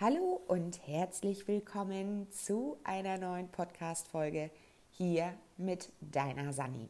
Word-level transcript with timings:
Hallo 0.00 0.40
und 0.46 0.86
herzlich 0.86 1.48
willkommen 1.48 2.30
zu 2.30 2.78
einer 2.84 3.18
neuen 3.18 3.48
Podcast-Folge 3.48 4.48
hier 4.90 5.34
mit 5.56 5.90
deiner 6.00 6.52
Sani. 6.52 6.88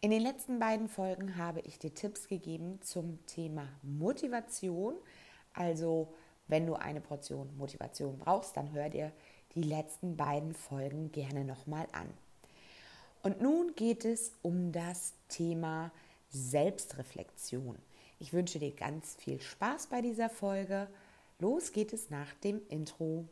In 0.00 0.10
den 0.10 0.22
letzten 0.22 0.58
beiden 0.58 0.88
Folgen 0.88 1.36
habe 1.36 1.60
ich 1.60 1.78
dir 1.78 1.94
Tipps 1.94 2.26
gegeben 2.26 2.80
zum 2.82 3.24
Thema 3.26 3.68
Motivation. 3.82 4.94
Also, 5.52 6.12
wenn 6.48 6.66
du 6.66 6.74
eine 6.74 7.00
Portion 7.00 7.56
Motivation 7.56 8.18
brauchst, 8.18 8.56
dann 8.56 8.72
hör 8.72 8.88
dir 8.88 9.12
die 9.54 9.62
letzten 9.62 10.16
beiden 10.16 10.52
Folgen 10.52 11.12
gerne 11.12 11.44
nochmal 11.44 11.86
an. 11.92 12.12
Und 13.22 13.40
nun 13.40 13.76
geht 13.76 14.04
es 14.04 14.32
um 14.42 14.72
das 14.72 15.14
Thema 15.28 15.92
Selbstreflexion. 16.30 17.78
Ich 18.18 18.32
wünsche 18.32 18.58
dir 18.58 18.74
ganz 18.74 19.14
viel 19.14 19.40
Spaß 19.40 19.86
bei 19.86 20.00
dieser 20.00 20.28
Folge. 20.28 20.88
Los 21.38 21.72
geht 21.72 21.92
es 21.92 22.08
nach 22.08 22.32
dem 22.32 22.62
Intro. 22.70 23.28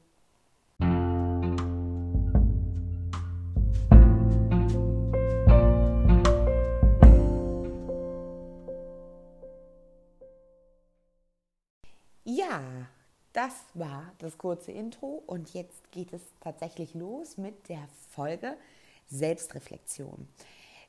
Ja, 12.24 12.88
das 13.32 13.54
war 13.72 14.12
das 14.18 14.36
kurze 14.36 14.70
Intro 14.70 15.22
und 15.26 15.54
jetzt 15.54 15.90
geht 15.90 16.12
es 16.12 16.20
tatsächlich 16.40 16.92
los 16.92 17.38
mit 17.38 17.70
der 17.70 17.88
Folge 18.10 18.58
Selbstreflexion. 19.06 20.28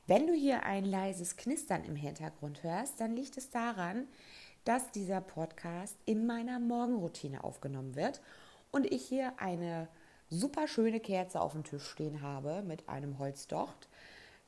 Wenn 0.06 0.28
du 0.28 0.34
hier 0.34 0.64
ein 0.64 0.84
leises 0.84 1.38
Knistern 1.38 1.86
im 1.86 1.96
Hintergrund 1.96 2.62
hörst, 2.64 3.00
dann 3.00 3.16
liegt 3.16 3.38
es 3.38 3.50
daran, 3.50 4.10
dass 4.66 4.92
dieser 4.92 5.22
Podcast 5.22 5.96
in 6.06 6.26
meiner 6.26 6.60
Morgenroutine 6.60 7.44
aufgenommen 7.44 7.96
wird 7.96 8.22
und 8.72 8.86
ich 8.86 9.06
hier 9.06 9.34
eine 9.38 9.88
super 10.30 10.68
schöne 10.68 11.00
Kerze 11.00 11.40
auf 11.40 11.54
dem 11.54 11.64
Tisch 11.64 11.88
stehen 11.88 12.22
habe 12.22 12.62
mit 12.64 12.90
einem 12.90 13.18
Holzdocht, 13.20 13.88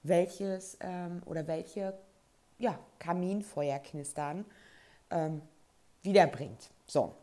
welches 0.04 0.78
ähm, 0.82 1.22
oder 1.26 1.48
welche 1.48 1.98
ja, 2.58 2.78
Kaminfeuerknistern 3.00 4.45
ähm, 5.12 5.42
wiederbringt. 6.04 6.72
So, 6.88 7.14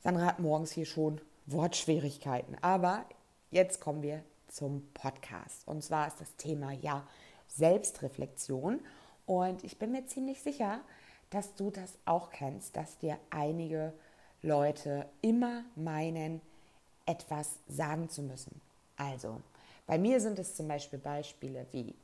Sandra 0.00 0.26
hat 0.26 0.38
morgens 0.38 0.70
hier 0.72 0.86
schon 0.86 1.20
Wortschwierigkeiten, 1.46 2.56
aber 2.62 3.04
jetzt 3.50 3.80
kommen 3.80 4.02
wir 4.02 4.22
zum 4.48 4.88
Podcast. 4.94 5.66
Und 5.66 5.82
zwar 5.82 6.06
ist 6.06 6.20
das 6.20 6.36
Thema 6.36 6.72
ja 6.72 7.06
Selbstreflexion. 7.48 8.80
Und 9.26 9.64
ich 9.64 9.78
bin 9.78 9.92
mir 9.92 10.06
ziemlich 10.06 10.40
sicher, 10.40 10.80
dass 11.30 11.54
du 11.54 11.70
das 11.70 11.98
auch 12.04 12.30
kennst, 12.30 12.76
dass 12.76 12.98
dir 12.98 13.18
einige 13.30 13.92
Leute 14.42 15.06
immer 15.22 15.64
meinen, 15.74 16.40
etwas 17.04 17.58
sagen 17.68 18.08
zu 18.08 18.22
müssen. 18.22 18.60
Also, 18.96 19.40
bei 19.86 19.98
mir 19.98 20.20
sind 20.20 20.38
es 20.38 20.56
zum 20.56 20.66
Beispiel 20.66 20.98
Beispiele 20.98 21.66
wie 21.70 21.94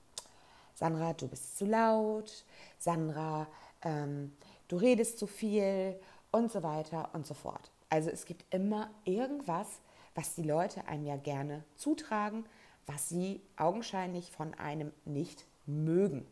Sandra, 0.75 1.13
du 1.13 1.29
bist 1.29 1.59
zu 1.59 1.67
laut, 1.67 2.45
Sandra, 2.79 3.47
ähm, 3.83 4.33
du 4.69 4.77
redest 4.77 5.19
zu 5.19 5.27
viel 5.27 5.99
und 6.31 6.51
so 6.51 6.63
weiter 6.63 7.11
und 7.13 7.27
so 7.27 7.35
fort. 7.35 7.71
Also 7.89 8.11
es 8.11 8.25
gibt 8.25 8.53
immer 8.55 8.91
irgendwas, 9.05 9.67
was 10.15 10.35
die 10.35 10.43
Leute 10.43 10.87
einem 10.87 11.05
ja 11.05 11.17
gerne 11.17 11.65
zutragen, 11.77 12.45
was 12.87 13.09
sie 13.09 13.41
augenscheinlich 13.57 14.31
von 14.31 14.55
einem 14.55 14.93
nicht 15.05 15.45
mögen. 15.67 16.27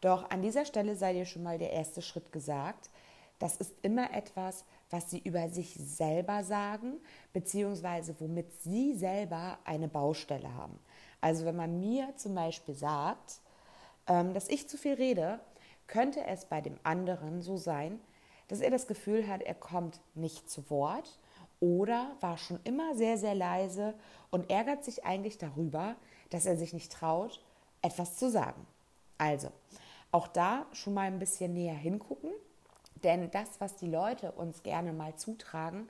Doch 0.00 0.30
an 0.30 0.42
dieser 0.42 0.64
Stelle 0.64 0.96
sei 0.96 1.12
dir 1.12 1.24
schon 1.24 1.42
mal 1.42 1.58
der 1.58 1.72
erste 1.72 2.02
Schritt 2.02 2.32
gesagt. 2.32 2.90
Das 3.38 3.56
ist 3.56 3.72
immer 3.82 4.12
etwas, 4.14 4.64
was 4.90 5.10
sie 5.10 5.18
über 5.18 5.48
sich 5.48 5.74
selber 5.74 6.42
sagen, 6.42 7.00
beziehungsweise 7.32 8.14
womit 8.18 8.52
sie 8.62 8.94
selber 8.94 9.58
eine 9.64 9.88
Baustelle 9.88 10.52
haben. 10.54 10.78
Also 11.20 11.44
wenn 11.44 11.56
man 11.56 11.80
mir 11.80 12.14
zum 12.16 12.34
Beispiel 12.34 12.74
sagt, 12.74 13.40
ähm, 14.06 14.34
dass 14.34 14.48
ich 14.48 14.68
zu 14.68 14.76
viel 14.76 14.94
rede, 14.94 15.40
könnte 15.86 16.24
es 16.24 16.44
bei 16.44 16.60
dem 16.60 16.78
anderen 16.82 17.42
so 17.42 17.56
sein, 17.56 18.00
dass 18.48 18.60
er 18.60 18.70
das 18.70 18.86
Gefühl 18.86 19.26
hat, 19.28 19.42
er 19.42 19.54
kommt 19.54 20.00
nicht 20.14 20.50
zu 20.50 20.68
Wort 20.70 21.18
oder 21.60 22.16
war 22.20 22.38
schon 22.38 22.60
immer 22.64 22.94
sehr, 22.94 23.18
sehr 23.18 23.34
leise 23.34 23.94
und 24.30 24.50
ärgert 24.50 24.84
sich 24.84 25.04
eigentlich 25.04 25.38
darüber, 25.38 25.96
dass 26.30 26.46
er 26.46 26.56
sich 26.56 26.72
nicht 26.72 26.92
traut, 26.92 27.42
etwas 27.82 28.16
zu 28.16 28.30
sagen. 28.30 28.66
Also, 29.18 29.48
auch 30.10 30.28
da 30.28 30.66
schon 30.72 30.94
mal 30.94 31.06
ein 31.06 31.18
bisschen 31.18 31.54
näher 31.54 31.74
hingucken, 31.74 32.30
denn 33.02 33.30
das, 33.30 33.48
was 33.60 33.76
die 33.76 33.88
Leute 33.88 34.32
uns 34.32 34.62
gerne 34.62 34.92
mal 34.92 35.14
zutragen, 35.16 35.88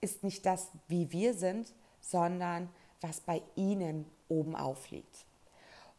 ist 0.00 0.22
nicht 0.22 0.46
das, 0.46 0.70
wie 0.88 1.10
wir 1.10 1.34
sind, 1.34 1.72
sondern 2.00 2.68
was 3.00 3.20
bei 3.20 3.42
ihnen 3.54 4.06
oben 4.28 4.54
aufliegt. 4.54 5.26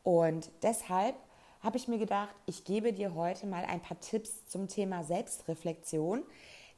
Und 0.04 0.50
deshalb 0.62 1.16
habe 1.62 1.78
ich 1.78 1.88
mir 1.88 1.98
gedacht, 1.98 2.34
ich 2.46 2.64
gebe 2.64 2.94
dir 2.94 3.16
heute 3.16 3.46
mal 3.48 3.66
ein 3.66 3.82
paar 3.82 4.00
Tipps 4.00 4.48
zum 4.48 4.68
Thema 4.68 5.04
Selbstreflexion, 5.04 6.24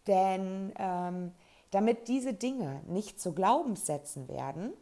denn 0.08 0.74
ähm, 0.80 1.32
damit 1.72 2.08
diese 2.08 2.34
Dinge 2.34 2.82
nicht 2.88 3.22
zu 3.22 3.34
Glaubenssätzen 3.34 4.28
werden, 4.28 4.74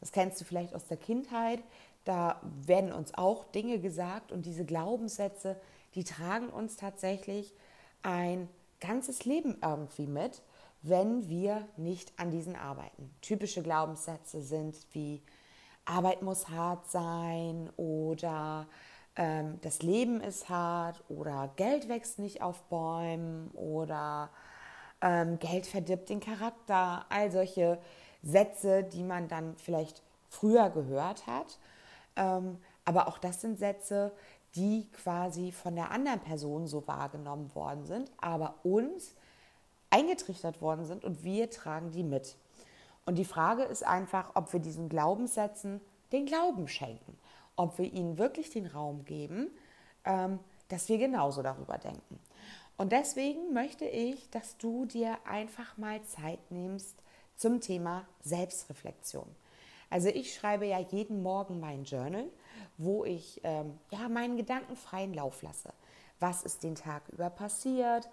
das 0.00 0.10
kennst 0.12 0.40
du 0.40 0.44
vielleicht 0.44 0.74
aus 0.74 0.86
der 0.86 0.96
Kindheit, 0.96 1.62
da 2.04 2.40
werden 2.42 2.92
uns 2.92 3.14
auch 3.14 3.44
Dinge 3.44 3.78
gesagt 3.78 4.30
und 4.30 4.46
diese 4.46 4.64
Glaubenssätze, 4.64 5.56
die 5.94 6.04
tragen 6.04 6.48
uns 6.48 6.76
tatsächlich 6.76 7.54
ein 8.02 8.48
ganzes 8.80 9.24
Leben 9.24 9.56
irgendwie 9.62 10.06
mit, 10.06 10.42
wenn 10.82 11.28
wir 11.28 11.66
nicht 11.78 12.12
an 12.18 12.30
diesen 12.30 12.56
arbeiten. 12.56 13.10
Typische 13.22 13.62
Glaubenssätze 13.62 14.42
sind 14.42 14.76
wie 14.92 15.22
Arbeit 15.86 16.22
muss 16.22 16.50
hart 16.50 16.90
sein 16.90 17.70
oder 17.76 18.66
ähm, 19.16 19.58
das 19.62 19.82
Leben 19.82 20.20
ist 20.20 20.48
hart 20.50 21.02
oder 21.08 21.50
Geld 21.56 21.88
wächst 21.88 22.18
nicht 22.18 22.42
auf 22.42 22.62
Bäumen 22.64 23.50
oder 23.52 24.30
ähm, 25.00 25.38
Geld 25.38 25.66
verdirbt 25.66 26.10
den 26.10 26.20
Charakter. 26.20 27.06
All 27.08 27.30
solche 27.30 27.78
Sätze, 28.22 28.84
die 28.84 29.02
man 29.02 29.28
dann 29.28 29.56
vielleicht 29.56 30.02
früher 30.28 30.68
gehört 30.68 31.26
hat 31.26 31.58
aber 32.16 33.08
auch 33.08 33.18
das 33.18 33.40
sind 33.40 33.58
Sätze, 33.58 34.12
die 34.54 34.86
quasi 34.92 35.52
von 35.52 35.74
der 35.74 35.90
anderen 35.90 36.20
Person 36.20 36.66
so 36.66 36.86
wahrgenommen 36.86 37.54
worden 37.54 37.84
sind, 37.84 38.10
aber 38.20 38.54
uns 38.62 39.14
eingetrichtert 39.90 40.60
worden 40.60 40.84
sind 40.84 41.04
und 41.04 41.24
wir 41.24 41.50
tragen 41.50 41.90
die 41.90 42.02
mit. 42.02 42.36
Und 43.06 43.16
die 43.16 43.24
Frage 43.24 43.64
ist 43.64 43.84
einfach, 43.84 44.30
ob 44.34 44.52
wir 44.52 44.60
diesen 44.60 44.88
Glaubenssätzen 44.88 45.80
den 46.12 46.26
Glauben 46.26 46.68
schenken, 46.68 47.18
ob 47.56 47.78
wir 47.78 47.92
ihnen 47.92 48.18
wirklich 48.18 48.50
den 48.50 48.66
Raum 48.66 49.04
geben, 49.04 49.50
ähm, 50.04 50.38
dass 50.68 50.88
wir 50.88 50.98
genauso 50.98 51.42
darüber 51.42 51.78
denken. 51.78 52.18
Und 52.76 52.92
deswegen 52.92 53.52
möchte 53.52 53.84
ich, 53.84 54.30
dass 54.30 54.56
du 54.56 54.84
dir 54.84 55.18
einfach 55.24 55.76
mal 55.76 56.02
Zeit 56.04 56.50
nimmst 56.50 56.96
zum 57.36 57.60
Thema 57.60 58.06
Selbstreflexion. 58.22 59.26
Also 59.94 60.08
ich 60.08 60.34
schreibe 60.34 60.66
ja 60.66 60.80
jeden 60.80 61.22
Morgen 61.22 61.60
mein 61.60 61.84
Journal, 61.84 62.28
wo 62.78 63.04
ich 63.04 63.40
ähm, 63.44 63.78
ja, 63.92 64.08
meinen 64.08 64.36
Gedanken 64.36 64.74
freien 64.74 65.14
Lauf 65.14 65.40
lasse. 65.42 65.72
Was 66.18 66.42
ist 66.42 66.64
den 66.64 66.74
Tag 66.74 67.08
über 67.10 67.30
passiert? 67.30 68.08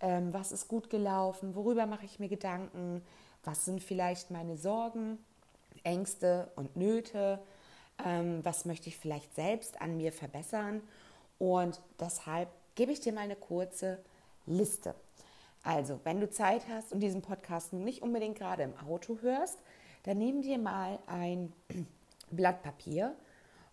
Ähm, 0.00 0.32
was 0.32 0.50
ist 0.50 0.66
gut 0.66 0.88
gelaufen? 0.88 1.54
Worüber 1.54 1.84
mache 1.84 2.06
ich 2.06 2.18
mir 2.18 2.30
Gedanken? 2.30 3.02
Was 3.44 3.66
sind 3.66 3.82
vielleicht 3.82 4.30
meine 4.30 4.56
Sorgen, 4.56 5.18
Ängste 5.84 6.50
und 6.56 6.74
Nöte? 6.74 7.38
Ähm, 8.02 8.42
was 8.42 8.64
möchte 8.64 8.88
ich 8.88 8.96
vielleicht 8.96 9.34
selbst 9.34 9.78
an 9.82 9.98
mir 9.98 10.12
verbessern? 10.12 10.80
Und 11.38 11.82
deshalb 12.00 12.48
gebe 12.76 12.92
ich 12.92 13.00
dir 13.00 13.12
mal 13.12 13.20
eine 13.20 13.36
kurze 13.36 13.98
Liste. 14.46 14.94
Also, 15.62 16.00
wenn 16.04 16.18
du 16.18 16.30
Zeit 16.30 16.62
hast 16.70 16.94
und 16.94 17.00
diesen 17.00 17.20
Podcast 17.20 17.74
nicht 17.74 18.00
unbedingt 18.00 18.38
gerade 18.38 18.62
im 18.62 18.72
Auto 18.88 19.18
hörst, 19.20 19.58
dann 20.06 20.18
nimm 20.18 20.40
dir 20.40 20.58
mal 20.58 20.98
ein 21.06 21.52
Blatt 22.30 22.62
Papier 22.62 23.14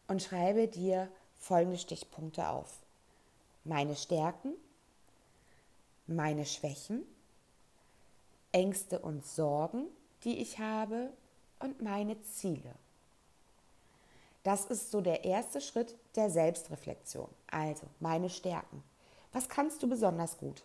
und 0.08 0.22
schreibe 0.22 0.68
dir 0.68 1.08
folgende 1.38 1.78
Stichpunkte 1.78 2.50
auf. 2.50 2.80
Meine 3.64 3.96
Stärken, 3.96 4.54
meine 6.08 6.46
Schwächen, 6.46 7.04
Ängste 8.52 9.00
und 9.00 9.26
Sorgen, 9.26 9.86
die 10.24 10.40
ich 10.40 10.60
habe 10.60 11.14
und 11.60 11.82
meine 11.82 12.20
Ziele. 12.24 12.76
Das 14.42 14.66
ist 14.66 14.92
so 14.92 15.02
der 15.02 15.24
erste 15.24 15.62
Schritt 15.62 15.96
der 16.16 16.30
Selbstreflexion. 16.30 17.30
Also 17.50 17.86
meine 18.00 18.30
Stärken. 18.30 18.84
Was 19.32 19.48
kannst 19.48 19.82
du 19.84 19.88
besonders 19.88 20.38
gut? 20.38 20.64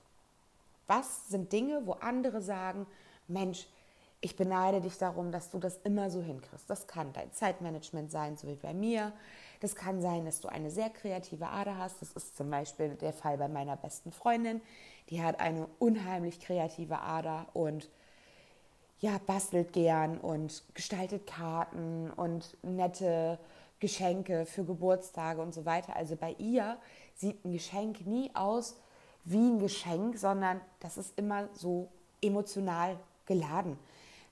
Was 0.87 1.29
sind 1.29 1.53
Dinge, 1.53 1.87
wo 1.87 1.93
andere 1.93 2.41
sagen, 2.41 2.87
Mensch, 3.29 3.67
ich 4.20 4.37
beneide 4.37 4.81
dich 4.81 4.99
darum, 4.99 5.31
dass 5.31 5.50
du 5.50 5.59
das 5.59 5.76
immer 5.85 6.11
so 6.11 6.20
hinkriegst. 6.20 6.69
Das 6.69 6.87
kann 6.87 7.12
dein 7.12 7.32
Zeitmanagement 7.32 8.11
sein, 8.11 8.37
so 8.37 8.49
wie 8.49 8.56
bei 8.56 8.75
mir. 8.75 9.12
Das 9.61 9.76
kann 9.76 10.00
sein, 10.00 10.25
dass 10.25 10.41
du 10.41 10.49
eine 10.49 10.70
sehr 10.70 10.91
kreative 10.91 11.49
Ader 11.49 11.79
hast. 11.79 12.03
Das 12.03 12.12
ist 12.12 12.37
zum 12.37 12.50
Beispiel 12.50 12.94
der 12.97 13.12
Fall 13.12 13.38
bei 13.38 13.49
meiner 13.49 13.76
besten 13.76 14.11
Freundin. 14.11 14.61
Die 15.11 15.23
hat 15.23 15.41
eine 15.41 15.69
unheimlich 15.79 16.41
kreative 16.41 17.00
Ader 17.00 17.47
und 17.53 17.88
ja, 19.00 19.19
bastelt 19.25 19.73
gern 19.73 20.19
und 20.19 20.64
gestaltet 20.75 21.26
Karten 21.26 22.11
und 22.11 22.56
nette 22.62 23.38
Geschenke 23.79 24.44
für 24.44 24.64
Geburtstage 24.64 25.41
und 25.41 25.55
so 25.55 25.64
weiter. 25.64 25.94
Also 25.94 26.17
bei 26.17 26.35
ihr 26.38 26.76
sieht 27.14 27.44
ein 27.44 27.53
Geschenk 27.53 28.05
nie 28.06 28.31
aus 28.35 28.76
wie 29.25 29.49
ein 29.49 29.61
Geschenk, 29.61 30.19
sondern 30.19 30.61
das 30.81 30.97
ist 30.97 31.17
immer 31.17 31.49
so 31.53 31.88
emotional 32.21 32.99
geladen. 33.26 33.79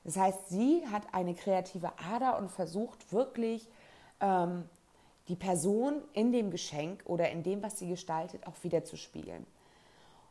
Das 0.06 0.16
heißt, 0.16 0.50
sie 0.50 0.86
hat 0.86 1.02
eine 1.12 1.34
kreative 1.34 1.90
Ader 1.98 2.38
und 2.38 2.48
versucht 2.48 3.12
wirklich 3.12 3.66
ähm, 4.20 4.68
die 5.26 5.34
Person 5.34 6.00
in 6.12 6.30
dem 6.30 6.52
Geschenk 6.52 7.02
oder 7.06 7.28
in 7.30 7.42
dem, 7.42 7.60
was 7.60 7.80
sie 7.80 7.88
gestaltet, 7.88 8.46
auch 8.46 8.54
wieder. 8.62 8.80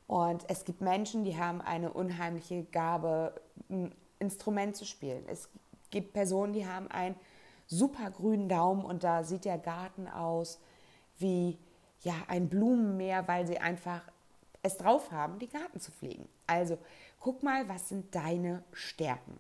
Und 0.08 0.46
es 0.48 0.64
gibt 0.64 0.80
Menschen, 0.80 1.26
die 1.26 1.38
haben 1.38 1.60
eine 1.60 1.92
unheimliche 1.92 2.64
Gabe, 2.64 3.34
ein 3.70 3.94
Instrument 4.20 4.78
zu 4.78 4.86
spielen. 4.86 5.26
Es 5.28 5.50
gibt 5.90 6.14
Personen, 6.14 6.54
die 6.54 6.66
haben 6.66 6.90
einen 6.90 7.16
super 7.68 8.12
grünen 8.12 8.48
Daumen 8.48 8.86
und 8.86 9.04
da 9.04 9.26
sieht 9.26 9.44
der 9.44 9.58
Garten 9.58 10.08
aus 10.08 10.58
wie 11.18 11.58
ja, 12.02 12.14
ein 12.30 12.48
Blumenmeer, 12.48 13.28
weil 13.28 13.46
sie 13.46 13.58
einfach 13.58 14.04
es 14.64 14.78
drauf 14.78 15.12
haben, 15.12 15.38
die 15.40 15.50
Garten 15.50 15.82
zu 15.82 15.92
pflegen. 15.92 16.30
Also 16.48 16.78
guck 17.20 17.44
mal, 17.44 17.68
was 17.68 17.90
sind 17.90 18.16
deine 18.16 18.64
Stärken? 18.72 19.38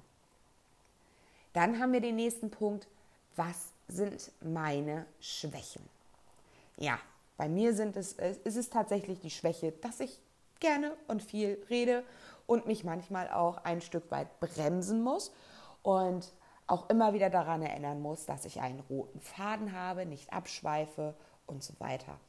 Dann 1.55 1.79
haben 1.79 1.93
wir 1.93 2.01
den 2.01 2.17
nächsten 2.17 2.51
Punkt, 2.51 2.85
was 3.37 3.71
sind 3.87 4.29
meine 4.41 5.05
Schwächen? 5.21 5.81
Ja, 6.75 6.99
bei 7.37 7.47
mir 7.47 7.73
sind 7.73 7.95
es, 7.95 8.11
ist 8.11 8.57
es 8.57 8.69
tatsächlich 8.69 9.21
die 9.21 9.29
Schwäche, 9.29 9.71
dass 9.71 10.01
ich 10.01 10.19
gerne 10.59 10.91
und 11.07 11.23
viel 11.23 11.63
rede 11.69 12.03
und 12.45 12.67
mich 12.67 12.83
manchmal 12.83 13.29
auch 13.31 13.63
ein 13.63 13.79
Stück 13.79 14.11
weit 14.11 14.37
bremsen 14.41 15.01
muss 15.01 15.31
und 15.81 16.33
auch 16.67 16.89
immer 16.89 17.13
wieder 17.13 17.29
daran 17.29 17.61
erinnern 17.61 18.01
muss, 18.01 18.25
dass 18.25 18.43
ich 18.43 18.59
einen 18.59 18.81
roten 18.89 19.21
Faden 19.21 19.71
habe, 19.71 20.05
nicht 20.05 20.33
abschweife 20.33 21.13
und 21.47 21.63
so 21.63 21.73
weiter. 21.79 22.19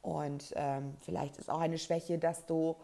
Und 0.00 0.52
ähm, 0.54 0.96
vielleicht 1.00 1.38
ist 1.38 1.50
auch 1.50 1.60
eine 1.60 1.78
Schwäche, 1.78 2.18
dass 2.18 2.46
du 2.46 2.76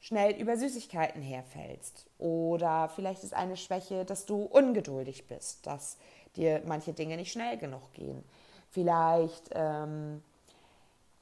schnell 0.00 0.32
über 0.40 0.56
Süßigkeiten 0.56 1.22
herfällst. 1.22 2.06
Oder 2.18 2.88
vielleicht 2.88 3.24
ist 3.24 3.34
eine 3.34 3.56
Schwäche, 3.56 4.04
dass 4.04 4.26
du 4.26 4.42
ungeduldig 4.44 5.26
bist, 5.26 5.66
dass 5.66 5.96
dir 6.36 6.62
manche 6.66 6.92
Dinge 6.92 7.16
nicht 7.16 7.32
schnell 7.32 7.56
genug 7.56 7.92
gehen. 7.94 8.22
Vielleicht 8.70 9.50
ähm, 9.52 10.22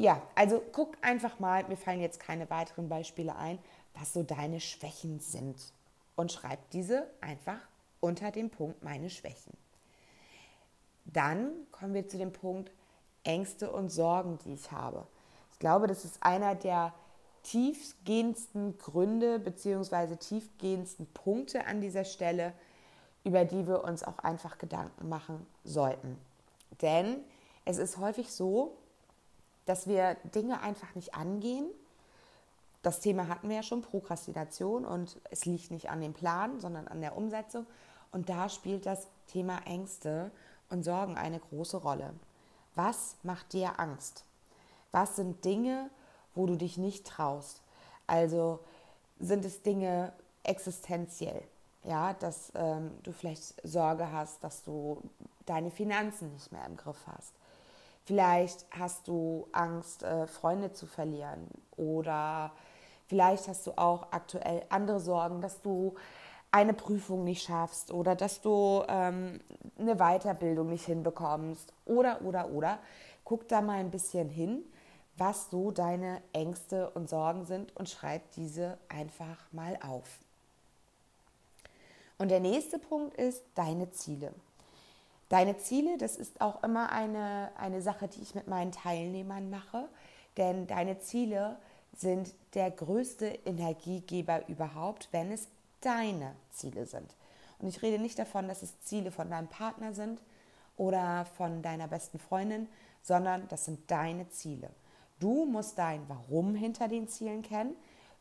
ja, 0.03 0.21
also 0.35 0.61
guck 0.73 0.97
einfach 1.01 1.39
mal, 1.39 1.63
mir 1.69 1.77
fallen 1.77 2.01
jetzt 2.01 2.19
keine 2.19 2.51
weiteren 2.51 2.89
Beispiele 2.89 3.37
ein, 3.37 3.61
was 3.95 4.13
so 4.13 4.25
deine 4.25 4.59
Schwächen 4.59 5.21
sind. 5.21 5.57
Und 6.17 6.33
schreib 6.33 6.59
diese 6.71 7.07
einfach 7.21 7.61
unter 8.01 8.33
dem 8.33 8.51
Punkt 8.51 8.83
meine 8.83 9.11
Schwächen. 9.11 9.57
Dann 11.05 11.53
kommen 11.71 11.95
wir 11.95 12.09
zu 12.09 12.19
dem 12.19 12.33
Punkt 12.33 12.73
Ängste 13.23 13.71
und 13.71 13.91
Sorgen, 13.91 14.39
die 14.45 14.55
ich 14.55 14.73
habe. 14.73 15.07
Ich 15.53 15.61
glaube, 15.61 15.87
das 15.87 16.05
ist 16.05 16.21
einer 16.21 16.57
der 16.57 16.93
tiefgehendsten 17.43 18.79
Gründe 18.79 19.39
bzw. 19.39 20.17
tiefgehendsten 20.17 21.07
Punkte 21.07 21.67
an 21.67 21.81
dieser 21.81 22.05
Stelle, 22.05 22.53
über 23.25 23.45
die 23.45 23.67
wir 23.67 23.85
uns 23.85 24.03
auch 24.03 24.19
einfach 24.19 24.59
Gedanken 24.59 25.09
machen 25.09 25.47
sollten. 25.65 26.19
Denn 26.81 27.19
es 27.65 27.79
ist 27.79 27.99
häufig 27.99 28.33
so, 28.33 28.77
dass 29.67 29.87
wir 29.87 30.17
Dinge 30.35 30.61
einfach 30.61 30.95
nicht 30.95 31.15
angehen. 31.15 31.67
Das 32.83 33.01
Thema 33.01 33.29
hatten 33.29 33.49
wir 33.49 33.57
ja 33.57 33.63
schon, 33.63 33.83
Prokrastination 33.83 34.85
und 34.85 35.21
es 35.31 35.45
liegt 35.45 35.71
nicht 35.71 35.91
an 35.91 36.01
dem 36.01 36.15
Plan, 36.15 36.59
sondern 36.59 36.89
an 36.89 37.01
der 37.01 37.17
Umsetzung. 37.17 37.67
Und 38.11 38.29
da 38.29 38.49
spielt 38.49 38.87
das 38.87 39.07
Thema 39.29 39.61
Ängste 39.67 40.33
und 40.69 40.83
Sorgen 40.83 41.17
eine 41.17 41.39
große 41.39 41.77
Rolle. 41.77 42.13
Was 42.75 43.17
macht 43.23 43.53
dir 43.53 43.79
Angst? 43.79 44.25
Was 44.91 45.17
sind 45.17 45.45
Dinge, 45.45 45.91
wo 46.35 46.47
du 46.47 46.57
dich 46.57 46.79
nicht 46.79 47.07
traust? 47.07 47.63
Also 48.07 48.61
sind 49.19 49.45
es 49.45 49.63
Dinge 49.63 50.13
existenziell, 50.43 51.43
ja, 51.85 52.15
dass 52.15 52.53
ähm, 52.55 52.91
du 53.03 53.13
vielleicht 53.13 53.55
Sorge 53.67 54.11
hast, 54.11 54.43
dass 54.43 54.63
du 54.63 55.03
deine 55.47 55.71
Finanzen 55.71 56.33
nicht 56.33 56.53
mehr 56.53 56.67
im 56.67 56.77
Griff 56.77 57.07
hast 57.07 57.33
Vielleicht 58.05 58.67
hast 58.71 59.07
du 59.07 59.47
Angst, 59.53 60.03
äh, 60.03 60.27
Freunde 60.27 60.73
zu 60.73 60.87
verlieren 60.87 61.47
oder 61.77 62.51
vielleicht 63.07 63.47
hast 63.47 63.67
du 63.67 63.79
auch 63.79 64.09
aktuell 64.11 64.65
andere 64.71 64.99
Sorgen, 64.99 65.41
dass 65.41 65.61
du 65.61 65.95
eine 66.51 66.75
Prüfung 66.75 67.23
nicht 67.23 67.45
schaffst 67.45 67.93
oder 67.93 68.17
dass 68.17 68.41
du 68.41 68.83
ähm, 68.89 69.41
eine 69.79 69.97
Weiterbildung 69.97 70.69
nicht 70.69 70.85
hinbekommst 70.85 71.73
oder, 71.87 72.23
oder, 72.23 72.51
oder. 72.51 72.79
Guck 73.25 73.49
da 73.49 73.61
mal 73.61 73.79
ein 73.79 73.93
bisschen 73.93 74.29
hin, 74.29 74.65
was 75.17 75.51
so 75.51 75.71
deine 75.71 76.23
Ängste 76.33 76.91
und 76.91 77.09
Sorgen 77.09 77.45
sind 77.45 77.75
und 77.77 77.89
schreib 77.89 78.23
diese 78.33 78.79
einfach 78.89 79.39
mal 79.53 79.79
auf. 79.83 80.09
Und 82.19 82.29
der 82.29 82.41
nächste 82.41 82.79
Punkt 82.79 83.17
ist 83.17 83.43
deine 83.55 83.91
Ziele. 83.91 84.33
Deine 85.29 85.57
Ziele, 85.59 85.97
das 85.99 86.17
ist 86.17 86.41
auch 86.41 86.63
immer 86.63 86.93
eine, 86.93 87.51
eine 87.57 87.83
Sache, 87.83 88.07
die 88.09 88.21
ich 88.21 88.35
mit 88.35 88.49
meinen 88.49 88.73
Teilnehmern 88.73 89.51
mache, 89.51 89.89
denn 90.37 90.67
deine 90.67 90.99
Ziele 90.99 91.57
sind 91.97 92.35
der 92.55 92.71
größte 92.71 93.27
Energiegeber 93.27 94.49
überhaupt, 94.49 95.09
wenn 95.11 95.33
es 95.33 95.49
deine 95.81 96.35
Ziele 96.51 96.87
sind. 96.87 97.15
Und 97.59 97.69
ich 97.69 97.83
rede 97.83 98.01
nicht 98.01 98.19
davon, 98.19 98.49
dass 98.49 98.63
es 98.63 98.81
Ziele 98.81 99.11
von 99.11 99.31
deinem 99.31 99.49
Partner 99.49 99.95
sind 99.95 100.21
oder 100.77 101.25
von 101.37 101.63
deiner 101.63 101.89
besten 101.89 102.19
Freundin, 102.19 102.69
sondern 103.03 103.47
das 103.49 103.65
sind 103.65 103.91
deine 103.91 104.29
Ziele. 104.31 104.71
Du 105.23 105.45
musst 105.45 105.79
dein 105.79 106.03
Warum 106.09 106.57
hinter 106.57 106.89
den 106.89 107.07
Zielen 107.07 107.43
kennen. 107.43 107.77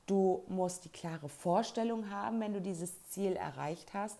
Du 0.05 0.43
musst 0.47 0.85
die 0.85 0.89
klare 0.89 1.29
Vorstellung 1.29 2.11
haben, 2.11 2.39
wenn 2.39 2.53
du 2.53 2.61
dieses 2.61 2.93
Ziel 3.09 3.35
erreicht 3.35 3.95
hast, 3.95 4.19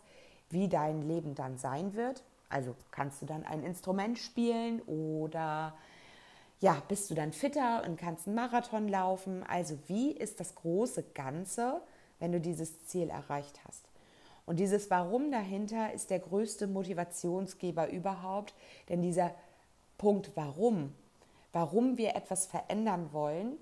wie 0.50 0.68
dein 0.68 1.04
Leben 1.04 1.36
dann 1.36 1.60
sein 1.60 1.94
wird. 1.94 2.24
Also 2.50 2.76
kannst 2.90 3.22
du 3.22 3.28
dann 3.28 3.44
ein 3.44 3.64
Instrument 3.64 4.18
spielen 4.18 4.82
oder 4.88 5.76
ja, 6.60 6.82
bist 6.88 7.12
du 7.12 7.14
dann 7.14 7.34
fitter 7.34 7.84
und 7.86 7.98
kannst 7.98 8.26
einen 8.26 8.36
Marathon 8.36 8.88
laufen? 8.88 9.44
Also 9.44 9.78
wie 9.86 10.12
ist 10.12 10.40
das 10.40 10.56
große 10.56 11.04
Ganze, 11.14 11.82
wenn 12.18 12.32
du 12.32 12.40
dieses 12.40 12.88
Ziel 12.88 13.12
erreicht 13.12 13.60
hast? 13.68 13.86
Und 14.48 14.60
dieses 14.60 14.90
Warum 14.90 15.30
dahinter 15.30 15.94
ist 15.94 16.10
der 16.10 16.20
größte 16.20 16.66
Motivationsgeber 16.66 17.92
überhaupt, 17.92 18.56
denn 18.90 19.04
dieser 19.04 19.36
Punkt 20.00 20.32
Warum, 20.34 20.96
warum 21.54 21.98
wir 21.98 22.16
etwas 22.16 22.46
verändern 22.46 23.10
wollen, 23.12 23.58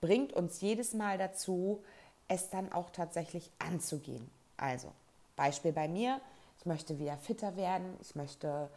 bringt 0.00 0.32
uns 0.32 0.60
jedes 0.60 0.94
Mal 0.94 1.18
dazu, 1.18 1.82
es 2.28 2.48
dann 2.50 2.72
auch 2.72 2.90
tatsächlich 2.90 3.50
anzugehen. 3.58 4.30
Also 4.56 4.92
Beispiel 5.36 5.72
bei 5.72 5.88
mir, 5.88 6.20
ich 6.58 6.66
möchte 6.66 6.98
wieder 6.98 7.16
fitter 7.16 7.56
werden, 7.56 7.96
ich 8.00 8.14
möchte 8.14 8.70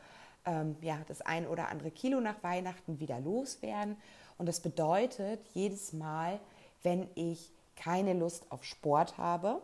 ähm, 0.46 0.76
ja, 0.82 1.00
das 1.08 1.22
ein 1.22 1.48
oder 1.48 1.70
andere 1.70 1.92
Kilo 1.92 2.20
nach 2.20 2.42
Weihnachten 2.44 3.00
wieder 3.00 3.20
loswerden. 3.20 3.98
Und 4.38 4.48
das 4.48 4.60
bedeutet 4.60 5.40
jedes 5.54 5.94
Mal, 5.94 6.40
wenn 6.82 7.08
ich 7.16 7.52
keine 7.76 8.14
Lust 8.14 8.46
auf 8.50 8.64
Sport 8.64 9.18
habe, 9.18 9.62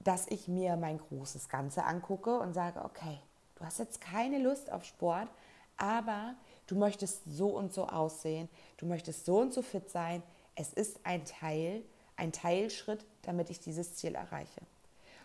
dass 0.00 0.26
ich 0.28 0.48
mir 0.48 0.76
mein 0.76 0.98
großes 0.98 1.48
Ganze 1.48 1.84
angucke 1.84 2.38
und 2.38 2.54
sage, 2.54 2.84
okay, 2.84 3.18
du 3.56 3.64
hast 3.64 3.78
jetzt 3.78 4.00
keine 4.00 4.38
Lust 4.38 4.70
auf 4.70 4.84
Sport, 4.84 5.28
aber 5.76 6.34
du 6.66 6.76
möchtest 6.76 7.22
so 7.26 7.48
und 7.48 7.72
so 7.72 7.86
aussehen, 7.86 8.48
du 8.78 8.86
möchtest 8.86 9.24
so 9.24 9.38
und 9.38 9.52
so 9.52 9.62
fit 9.62 9.90
sein. 9.90 10.22
Es 10.54 10.72
ist 10.72 11.00
ein 11.04 11.24
Teil, 11.24 11.82
ein 12.16 12.32
Teilschritt, 12.32 13.04
damit 13.22 13.50
ich 13.50 13.60
dieses 13.60 13.94
Ziel 13.94 14.14
erreiche. 14.14 14.60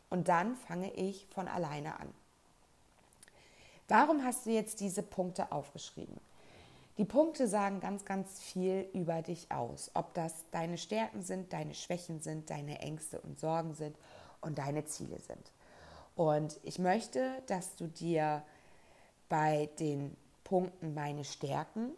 Und 0.10 0.28
dann 0.28 0.56
fange 0.56 0.92
ich 0.94 1.26
von 1.28 1.48
alleine 1.48 2.00
an. 2.00 2.10
Warum 3.88 4.24
hast 4.24 4.46
du 4.46 4.52
jetzt 4.52 4.80
diese 4.80 5.04
Punkte 5.04 5.52
aufgeschrieben? 5.52 6.18
Die 6.98 7.06
Punkte 7.06 7.48
sagen 7.48 7.80
ganz, 7.80 8.06
ganz 8.06 8.40
viel 8.40 8.88
über 8.94 9.22
dich 9.22 9.52
aus. 9.52 9.92
Ob 9.94 10.14
das 10.14 10.46
deine 10.52 10.78
Stärken 10.78 11.24
sind, 11.24 11.52
deine 11.52 11.74
Schwächen 11.74 12.22
sind, 12.22 12.50
deine 12.50 12.80
Ängste 12.80 13.20
und 13.22 13.40
Sorgen 13.40 13.74
sind 13.74 13.96
und 14.42 14.58
deine 14.58 14.86
Ziele 14.86 15.20
sind. 15.20 15.52
Und 16.16 16.60
ich 16.64 16.78
möchte, 16.78 17.42
dass 17.48 17.76
du 17.76 17.88
dir 17.88 18.44
bei 19.30 19.70
den 19.80 20.16
Punkten 20.52 20.94
meine 20.94 21.24
Stärken 21.24 21.94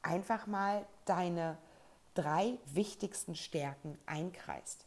einfach 0.00 0.46
mal 0.46 0.86
deine 1.06 1.58
drei 2.14 2.56
wichtigsten 2.66 3.34
Stärken 3.34 3.98
einkreist. 4.06 4.84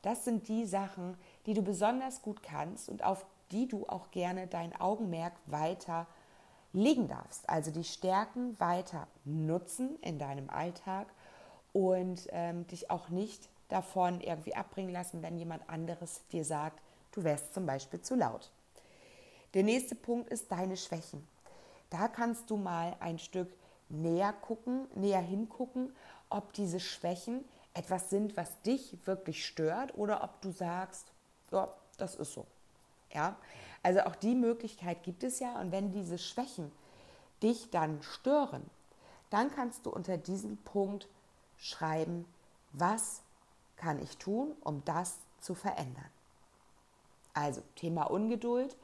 Das 0.00 0.24
sind 0.24 0.48
die 0.48 0.64
Sachen, 0.64 1.18
die 1.44 1.52
du 1.52 1.60
besonders 1.60 2.22
gut 2.22 2.42
kannst 2.42 2.88
und 2.88 3.04
auf 3.04 3.26
die 3.50 3.68
du 3.68 3.86
auch 3.88 4.10
gerne 4.10 4.46
dein 4.46 4.74
Augenmerk 4.74 5.34
weiter 5.44 6.06
legen 6.72 7.08
darfst. 7.08 7.46
Also 7.46 7.70
die 7.70 7.84
Stärken 7.84 8.58
weiter 8.58 9.06
nutzen 9.26 9.98
in 10.00 10.18
deinem 10.18 10.48
Alltag 10.48 11.08
und 11.74 12.26
ähm, 12.30 12.66
dich 12.68 12.90
auch 12.90 13.10
nicht 13.10 13.50
davon 13.68 14.22
irgendwie 14.22 14.56
abbringen 14.56 14.94
lassen, 14.94 15.20
wenn 15.20 15.36
jemand 15.36 15.68
anderes 15.68 16.26
dir 16.28 16.46
sagt, 16.46 16.80
du 17.10 17.22
wärst 17.22 17.52
zum 17.52 17.66
Beispiel 17.66 18.00
zu 18.00 18.14
laut. 18.14 18.50
Der 19.52 19.62
nächste 19.62 19.94
Punkt 19.94 20.30
ist 20.30 20.50
deine 20.50 20.78
Schwächen. 20.78 21.30
Da 21.92 22.08
kannst 22.08 22.48
du 22.48 22.56
mal 22.56 22.96
ein 23.00 23.18
Stück 23.18 23.52
näher 23.90 24.32
gucken, 24.32 24.88
näher 24.94 25.20
hingucken, 25.20 25.94
ob 26.30 26.54
diese 26.54 26.80
Schwächen 26.80 27.44
etwas 27.74 28.08
sind, 28.08 28.34
was 28.34 28.62
dich 28.62 28.96
wirklich 29.04 29.46
stört 29.46 29.94
oder 29.98 30.24
ob 30.24 30.40
du 30.40 30.52
sagst, 30.52 31.12
ja, 31.50 31.68
das 31.98 32.14
ist 32.14 32.32
so. 32.32 32.46
Ja? 33.12 33.36
Also 33.82 34.00
auch 34.00 34.16
die 34.16 34.34
Möglichkeit 34.34 35.02
gibt 35.02 35.22
es 35.22 35.38
ja 35.38 35.60
und 35.60 35.70
wenn 35.70 35.92
diese 35.92 36.16
Schwächen 36.16 36.72
dich 37.42 37.68
dann 37.68 38.02
stören, 38.02 38.62
dann 39.28 39.54
kannst 39.54 39.84
du 39.84 39.90
unter 39.90 40.16
diesem 40.16 40.56
Punkt 40.56 41.08
schreiben, 41.58 42.24
was 42.72 43.20
kann 43.76 44.00
ich 44.02 44.16
tun, 44.16 44.56
um 44.64 44.82
das 44.86 45.18
zu 45.40 45.54
verändern. 45.54 46.08
Also 47.34 47.60
Thema 47.76 48.04
Ungeduld. 48.04 48.76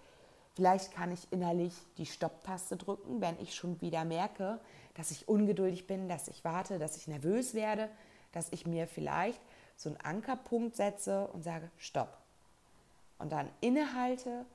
Vielleicht 0.58 0.90
kann 0.92 1.12
ich 1.12 1.20
innerlich 1.30 1.72
die 1.98 2.04
Stopptaste 2.04 2.76
drücken, 2.76 3.20
wenn 3.20 3.38
ich 3.38 3.54
schon 3.54 3.80
wieder 3.80 4.04
merke, 4.04 4.58
dass 4.94 5.12
ich 5.12 5.28
ungeduldig 5.28 5.86
bin, 5.86 6.08
dass 6.08 6.26
ich 6.26 6.42
warte, 6.42 6.80
dass 6.80 6.96
ich 6.96 7.06
nervös 7.06 7.54
werde, 7.54 7.88
dass 8.32 8.50
ich 8.50 8.66
mir 8.66 8.88
vielleicht 8.88 9.40
so 9.76 9.88
einen 9.88 10.00
Ankerpunkt 10.00 10.74
setze 10.74 11.28
und 11.28 11.44
sage, 11.44 11.70
stopp. 11.76 12.18
Und 13.20 13.30
dann 13.30 13.48
innehalte 13.60 14.46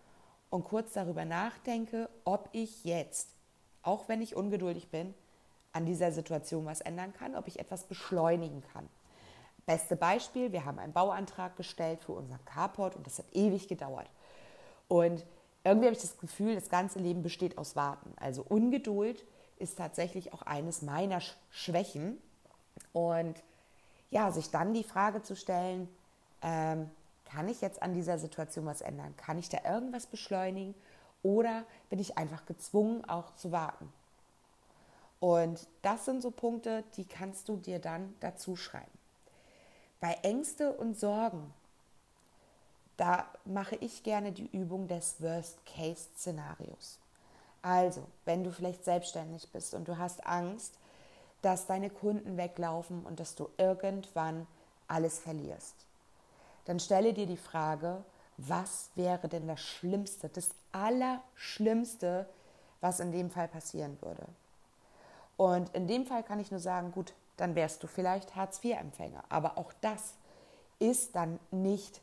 und 0.50 0.66
kurz 0.66 0.92
darüber 0.92 1.24
nachdenke, 1.24 2.10
ob 2.26 2.50
ich 2.52 2.84
jetzt, 2.84 3.30
auch 3.82 4.10
wenn 4.10 4.22
ich 4.22 4.36
ungeduldig 4.36 4.90
bin, 4.90 5.14
an 5.72 5.86
dieser 5.86 6.12
Situation 6.12 6.66
was 6.66 6.82
ändern 6.82 7.14
kann, 7.14 7.34
ob 7.34 7.48
ich 7.48 7.62
etwas 7.62 7.86
beschleunigen 7.86 8.62
kann. 8.74 8.90
Beste 9.66 9.96
Beispiel, 9.96 10.52
wir 10.52 10.66
haben 10.66 10.80
einen 10.80 10.92
Bauantrag 10.92 11.56
gestellt 11.56 12.02
für 12.02 12.12
unseren 12.12 12.44
Carport 12.44 12.98
und 12.98 13.08
das 13.08 13.20
hat 13.20 13.28
ewig 13.32 13.70
gedauert. 13.70 14.10
Und 14.90 15.24
irgendwie 15.64 15.88
habe 15.88 15.96
ich 15.96 16.02
das 16.02 16.18
Gefühl, 16.18 16.56
das 16.56 16.70
ganze 16.70 17.00
Leben 17.00 17.24
besteht 17.24 17.58
aus 17.58 17.76
Warten. 17.76 18.14
Also 18.18 18.44
Ungeduld 18.44 19.24
ist 19.58 19.78
tatsächlich 19.78 20.34
auch 20.34 20.42
eines 20.42 20.82
meiner 20.82 21.22
Schwächen. 21.50 22.18
Und 22.92 23.42
ja, 24.10 24.32
sich 24.32 24.52
dann 24.52 24.74
die 24.74 24.84
Frage 24.84 25.24
zu 25.24 25.36
stellen, 25.36 25.88
ähm, 26.42 26.90
kann 27.26 27.48
ich 27.48 27.62
jetzt 27.62 27.82
an 27.82 27.94
dieser 27.94 28.20
Situation 28.20 28.66
was 28.66 28.82
ändern? 28.82 29.16
Kann 29.18 29.40
ich 29.40 29.50
da 29.50 29.60
irgendwas 29.64 30.06
beschleunigen? 30.06 30.76
Oder 31.24 31.64
bin 31.90 32.00
ich 32.00 32.18
einfach 32.18 32.46
gezwungen, 32.46 33.06
auch 33.06 33.34
zu 33.36 33.52
warten? 33.52 33.92
Und 35.20 35.68
das 35.82 36.04
sind 36.04 36.22
so 36.22 36.32
Punkte, 36.32 36.84
die 36.98 37.06
kannst 37.06 37.48
du 37.48 37.56
dir 37.56 37.80
dann 37.80 38.14
dazu 38.20 38.58
schreiben. 38.58 38.92
Bei 40.02 40.18
Ängste 40.22 40.74
und 40.74 41.00
Sorgen, 41.00 41.54
da 42.98 43.28
mache 43.46 43.76
ich 43.76 44.04
gerne 44.04 44.32
die 44.32 44.48
Übung 44.48 44.88
des 44.88 45.22
Worst-Case-Szenarios. 45.22 47.00
Also, 47.62 48.06
wenn 48.26 48.44
du 48.44 48.52
vielleicht 48.52 48.84
selbstständig 48.84 49.50
bist 49.52 49.74
und 49.74 49.88
du 49.88 49.98
hast 49.98 50.26
Angst, 50.26 50.78
dass 51.42 51.66
deine 51.66 51.90
Kunden 51.90 52.38
weglaufen 52.38 53.04
und 53.06 53.20
dass 53.20 53.36
du 53.36 53.50
irgendwann 53.58 54.48
alles 54.88 55.20
verlierst, 55.20 55.76
dann 56.66 56.80
stelle 56.80 57.14
dir 57.14 57.26
die 57.26 57.38
Frage, 57.38 58.04
was 58.38 58.90
wäre 58.96 59.28
denn 59.28 59.48
das 59.48 59.62
Schlimmste, 59.62 60.30
das 60.30 60.52
Allerschlimmste, 60.72 62.28
was 62.82 63.00
in 63.00 63.12
dem 63.12 63.30
Fall 63.30 63.48
passieren 63.48 63.98
würde? 64.02 64.26
Und 65.38 65.74
in 65.76 65.88
dem 65.88 66.06
Fall 66.06 66.24
kann 66.24 66.40
ich 66.40 66.52
nur 66.52 66.60
sagen, 66.60 66.92
gut, 66.92 67.14
dann 67.38 67.56
wärst 67.56 67.82
du 67.84 67.88
vielleicht 67.88 68.36
Hartz-IV-Empfänger. 68.36 69.24
Aber 69.30 69.58
auch 69.58 69.74
das 69.82 70.14
ist 70.80 71.16
dann 71.16 71.40
nicht 71.52 72.02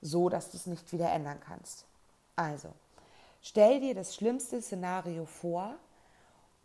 so, 0.00 0.28
dass 0.28 0.50
du 0.50 0.56
es 0.56 0.66
nicht 0.66 0.92
wieder 0.92 1.10
ändern 1.10 1.40
kannst. 1.40 1.84
Also, 2.36 2.68
stell 3.42 3.80
dir 3.80 3.94
das 3.94 4.14
schlimmste 4.14 4.60
Szenario 4.60 5.24
vor 5.24 5.74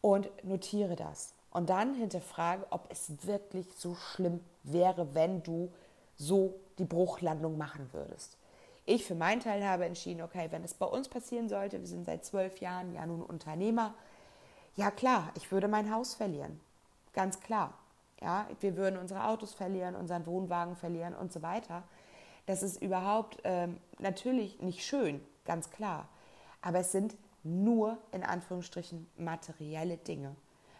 und 0.01 0.29
notiere 0.43 0.95
das. 0.95 1.33
Und 1.51 1.69
dann 1.69 1.93
hinterfrage, 1.93 2.65
ob 2.69 2.89
es 2.89 3.25
wirklich 3.25 3.67
so 3.77 3.95
schlimm 3.95 4.41
wäre, 4.63 5.13
wenn 5.13 5.43
du 5.43 5.71
so 6.17 6.55
die 6.77 6.85
Bruchlandung 6.85 7.57
machen 7.57 7.89
würdest. 7.91 8.37
Ich 8.85 9.05
für 9.05 9.15
meinen 9.15 9.41
Teil 9.41 9.65
habe 9.65 9.85
entschieden, 9.85 10.21
okay, 10.21 10.47
wenn 10.49 10.63
es 10.63 10.73
bei 10.73 10.85
uns 10.85 11.07
passieren 11.07 11.49
sollte, 11.49 11.79
wir 11.79 11.87
sind 11.87 12.05
seit 12.05 12.25
zwölf 12.25 12.59
Jahren 12.59 12.93
ja 12.93 13.05
nun 13.05 13.21
Unternehmer, 13.21 13.93
ja 14.75 14.89
klar, 14.91 15.31
ich 15.35 15.51
würde 15.51 15.67
mein 15.67 15.93
Haus 15.93 16.13
verlieren. 16.13 16.59
Ganz 17.13 17.39
klar. 17.39 17.73
Ja, 18.21 18.47
wir 18.59 18.77
würden 18.77 18.99
unsere 18.99 19.25
Autos 19.25 19.53
verlieren, 19.53 19.95
unseren 19.95 20.25
Wohnwagen 20.25 20.75
verlieren 20.75 21.15
und 21.15 21.33
so 21.33 21.41
weiter. 21.41 21.83
Das 22.51 22.63
ist 22.63 22.81
überhaupt 22.81 23.37
ähm, 23.45 23.77
natürlich 23.99 24.59
nicht 24.59 24.85
schön, 24.85 25.21
ganz 25.45 25.69
klar. 25.69 26.09
Aber 26.61 26.79
es 26.79 26.91
sind 26.91 27.15
nur 27.43 27.97
in 28.11 28.25
Anführungsstrichen 28.25 29.09
materielle 29.15 29.95
Dinge. 29.95 30.35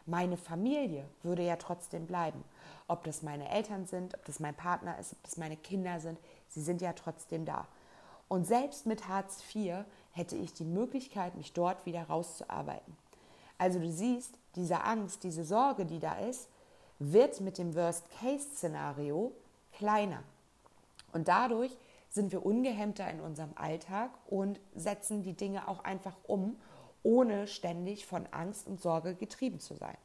Meine 0.05 0.35
Familie 0.35 1.05
würde 1.23 1.43
ja 1.43 1.55
trotzdem 1.55 2.07
bleiben. 2.07 2.43
Ob 2.89 3.05
das 3.05 3.21
meine 3.21 3.49
Eltern 3.49 3.85
sind, 3.85 4.15
ob 4.15 4.25
das 4.25 4.41
mein 4.41 4.53
Partner 4.53 4.99
ist, 4.99 5.13
ob 5.13 5.23
das 5.23 5.37
meine 5.37 5.55
Kinder 5.55 6.01
sind, 6.01 6.19
sie 6.49 6.61
sind 6.61 6.81
ja 6.81 6.91
trotzdem 6.91 7.45
da. 7.45 7.69
Und 8.27 8.45
selbst 8.45 8.85
mit 8.85 9.07
Hartz 9.07 9.41
IV 9.55 9.85
hätte 10.11 10.35
ich 10.35 10.53
die 10.53 10.65
Möglichkeit, 10.65 11.35
mich 11.35 11.53
dort 11.53 11.85
wieder 11.85 12.03
rauszuarbeiten. 12.03 12.97
Also 13.57 13.79
du 13.79 13.89
siehst, 13.89 14.37
diese 14.57 14.83
Angst, 14.83 15.23
diese 15.23 15.45
Sorge, 15.45 15.85
die 15.85 15.99
da 15.99 16.15
ist, 16.15 16.49
wird 16.99 17.39
mit 17.39 17.57
dem 17.57 17.73
Worst-Case-Szenario 17.75 19.31
kleiner. 19.71 20.21
Und 21.13 21.27
dadurch 21.27 21.75
sind 22.09 22.31
wir 22.31 22.45
ungehemmter 22.45 23.09
in 23.09 23.21
unserem 23.21 23.51
Alltag 23.55 24.11
und 24.27 24.59
setzen 24.75 25.23
die 25.23 25.33
Dinge 25.33 25.67
auch 25.67 25.83
einfach 25.83 26.15
um, 26.27 26.57
ohne 27.03 27.47
ständig 27.47 28.05
von 28.05 28.27
Angst 28.31 28.67
und 28.67 28.81
Sorge 28.81 29.15
getrieben 29.15 29.59
zu 29.59 29.75
sein. 29.75 29.97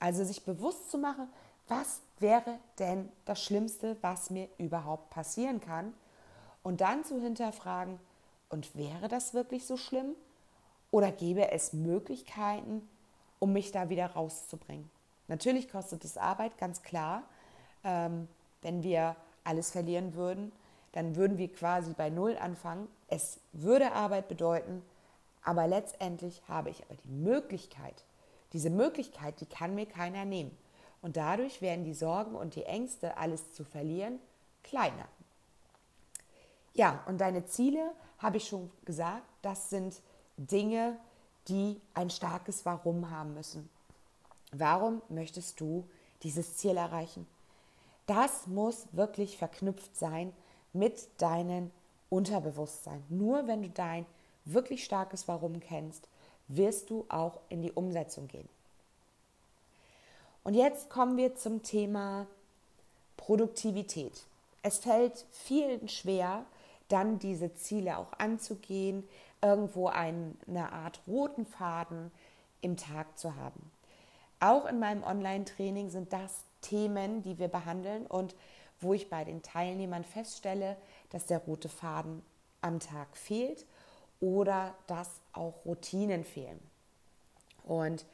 Also 0.00 0.24
sich 0.24 0.44
bewusst 0.44 0.90
zu 0.90 0.98
machen, 0.98 1.28
was 1.68 2.00
wäre 2.18 2.58
denn 2.78 3.10
das 3.24 3.42
Schlimmste, 3.42 3.96
was 4.00 4.30
mir 4.30 4.48
überhaupt 4.58 5.10
passieren 5.10 5.60
kann? 5.60 5.92
Und 6.62 6.80
dann 6.80 7.04
zu 7.04 7.20
hinterfragen, 7.20 7.98
und 8.48 8.74
wäre 8.76 9.08
das 9.08 9.34
wirklich 9.34 9.66
so 9.66 9.76
schlimm? 9.76 10.14
Oder 10.90 11.12
gäbe 11.12 11.50
es 11.50 11.72
Möglichkeiten, 11.72 12.88
um 13.38 13.52
mich 13.52 13.72
da 13.72 13.90
wieder 13.90 14.06
rauszubringen? 14.06 14.90
Natürlich 15.28 15.70
kostet 15.70 16.04
es 16.04 16.16
Arbeit, 16.16 16.56
ganz 16.56 16.82
klar. 16.82 17.24
Ähm, 17.84 18.26
wenn 18.62 18.82
wir 18.82 19.16
alles 19.48 19.70
verlieren 19.70 20.14
würden, 20.14 20.52
dann 20.92 21.16
würden 21.16 21.38
wir 21.38 21.52
quasi 21.52 21.94
bei 21.94 22.10
Null 22.10 22.36
anfangen. 22.36 22.88
Es 23.08 23.40
würde 23.52 23.92
Arbeit 23.92 24.28
bedeuten, 24.28 24.82
aber 25.42 25.66
letztendlich 25.66 26.42
habe 26.48 26.70
ich 26.70 26.82
aber 26.84 26.96
die 27.04 27.10
Möglichkeit. 27.10 28.04
Diese 28.52 28.70
Möglichkeit, 28.70 29.40
die 29.40 29.46
kann 29.46 29.74
mir 29.74 29.86
keiner 29.86 30.24
nehmen. 30.24 30.56
Und 31.00 31.16
dadurch 31.16 31.62
werden 31.62 31.84
die 31.84 31.94
Sorgen 31.94 32.34
und 32.34 32.54
die 32.54 32.64
Ängste, 32.64 33.16
alles 33.16 33.52
zu 33.52 33.64
verlieren, 33.64 34.18
kleiner. 34.62 35.06
Ja, 36.74 37.02
und 37.06 37.20
deine 37.20 37.46
Ziele, 37.46 37.92
habe 38.18 38.38
ich 38.38 38.48
schon 38.48 38.70
gesagt, 38.84 39.22
das 39.42 39.70
sind 39.70 40.00
Dinge, 40.36 40.96
die 41.48 41.80
ein 41.94 42.10
starkes 42.10 42.66
Warum 42.66 43.10
haben 43.10 43.34
müssen. 43.34 43.68
Warum 44.52 45.02
möchtest 45.08 45.60
du 45.60 45.88
dieses 46.22 46.56
Ziel 46.56 46.76
erreichen? 46.76 47.26
Das 48.08 48.46
muss 48.46 48.86
wirklich 48.92 49.36
verknüpft 49.36 49.94
sein 49.94 50.32
mit 50.72 51.08
deinem 51.20 51.70
Unterbewusstsein. 52.08 53.04
Nur 53.10 53.46
wenn 53.46 53.62
du 53.62 53.68
dein 53.68 54.06
wirklich 54.46 54.82
starkes 54.82 55.28
Warum 55.28 55.60
kennst, 55.60 56.08
wirst 56.48 56.88
du 56.88 57.04
auch 57.10 57.38
in 57.50 57.60
die 57.60 57.70
Umsetzung 57.70 58.26
gehen. 58.26 58.48
Und 60.42 60.54
jetzt 60.54 60.88
kommen 60.88 61.18
wir 61.18 61.36
zum 61.36 61.62
Thema 61.62 62.26
Produktivität. 63.18 64.24
Es 64.62 64.78
fällt 64.78 65.26
vielen 65.30 65.90
schwer, 65.90 66.46
dann 66.88 67.18
diese 67.18 67.54
Ziele 67.56 67.98
auch 67.98 68.14
anzugehen, 68.16 69.06
irgendwo 69.42 69.88
eine 69.88 70.72
Art 70.72 71.02
roten 71.06 71.44
Faden 71.44 72.10
im 72.62 72.78
Tag 72.78 73.18
zu 73.18 73.36
haben. 73.36 73.70
Auch 74.40 74.64
in 74.64 74.78
meinem 74.78 75.02
Online-Training 75.02 75.90
sind 75.90 76.14
das 76.14 76.47
Themen, 76.60 77.22
die 77.22 77.38
wir 77.38 77.48
behandeln 77.48 78.06
und 78.06 78.34
wo 78.80 78.94
ich 78.94 79.10
bei 79.10 79.24
den 79.24 79.42
Teilnehmern 79.42 80.04
feststelle, 80.04 80.76
dass 81.10 81.26
der 81.26 81.38
rote 81.38 81.68
Faden 81.68 82.22
am 82.60 82.80
Tag 82.80 83.16
fehlt 83.16 83.66
oder 84.20 84.74
dass 84.86 85.20
auch 85.32 85.64
Routinen 85.64 86.24
fehlen. 86.24 86.60
Und 87.64 88.04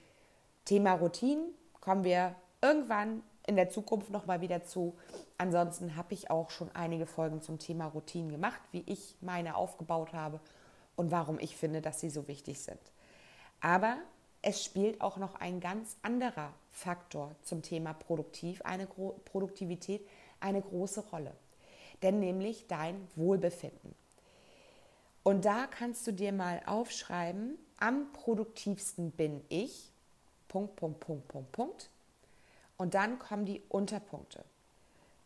Thema 0.64 0.94
Routinen 0.94 1.54
kommen 1.80 2.04
wir 2.04 2.34
irgendwann 2.62 3.22
in 3.46 3.56
der 3.56 3.70
Zukunft 3.70 4.10
nochmal 4.10 4.40
wieder 4.40 4.64
zu. 4.64 4.96
Ansonsten 5.36 5.96
habe 5.96 6.14
ich 6.14 6.30
auch 6.30 6.50
schon 6.50 6.70
einige 6.74 7.06
Folgen 7.06 7.42
zum 7.42 7.58
Thema 7.58 7.86
Routinen 7.86 8.30
gemacht, 8.30 8.60
wie 8.72 8.82
ich 8.86 9.16
meine 9.20 9.56
aufgebaut 9.56 10.12
habe 10.12 10.40
und 10.96 11.10
warum 11.10 11.38
ich 11.38 11.56
finde, 11.56 11.82
dass 11.82 12.00
sie 12.00 12.10
so 12.10 12.26
wichtig 12.28 12.60
sind. 12.60 12.80
Aber 13.60 13.96
es 14.46 14.62
spielt 14.62 15.00
auch 15.00 15.16
noch 15.16 15.36
ein 15.36 15.58
ganz 15.58 15.96
anderer 16.02 16.52
Faktor 16.70 17.34
zum 17.42 17.62
Thema 17.62 17.94
Produktiv, 17.94 18.60
eine 18.62 18.86
Gro 18.86 19.18
Produktivität 19.24 20.06
eine 20.38 20.60
große 20.60 21.00
Rolle. 21.00 21.34
Denn 22.02 22.20
nämlich 22.20 22.66
dein 22.66 23.08
Wohlbefinden. 23.16 23.94
Und 25.22 25.46
da 25.46 25.66
kannst 25.66 26.06
du 26.06 26.12
dir 26.12 26.32
mal 26.32 26.60
aufschreiben, 26.66 27.56
am 27.78 28.12
produktivsten 28.12 29.10
bin 29.12 29.42
ich, 29.48 29.90
Punkt, 30.48 30.76
Punkt, 30.76 31.00
Punkt, 31.00 31.28
Punkt, 31.28 31.52
Punkt. 31.52 31.90
Und 32.76 32.92
dann 32.92 33.18
kommen 33.18 33.46
die 33.46 33.62
Unterpunkte. 33.70 34.44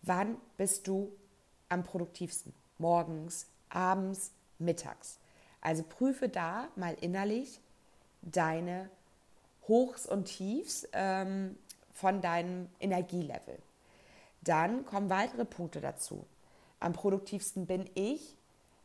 Wann 0.02 0.36
bist 0.56 0.86
du 0.86 1.10
am 1.68 1.82
produktivsten? 1.82 2.54
Morgens, 2.78 3.48
abends, 3.68 4.30
mittags. 4.60 5.18
Also 5.60 5.82
prüfe 5.82 6.28
da 6.28 6.68
mal 6.76 6.94
innerlich 7.00 7.60
deine 8.22 8.88
Hochs 9.68 10.06
und 10.06 10.24
Tiefs 10.24 10.88
ähm, 10.92 11.56
von 11.92 12.20
deinem 12.20 12.68
Energielevel. 12.80 13.58
Dann 14.42 14.84
kommen 14.86 15.10
weitere 15.10 15.44
Punkte 15.44 15.80
dazu. 15.80 16.24
Am 16.80 16.92
produktivsten 16.92 17.66
bin 17.66 17.88
ich 17.94 18.36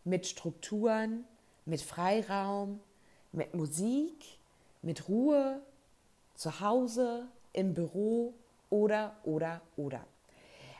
mit 0.04 0.28
Strukturen, 0.28 1.26
mit 1.66 1.82
Freiraum, 1.82 2.80
mit 3.32 3.54
Musik, 3.54 4.38
mit 4.82 5.08
Ruhe, 5.08 5.62
zu 6.36 6.60
Hause, 6.60 7.28
im 7.54 7.74
Büro 7.74 8.34
oder, 8.70 9.16
oder, 9.24 9.62
oder. 9.78 10.06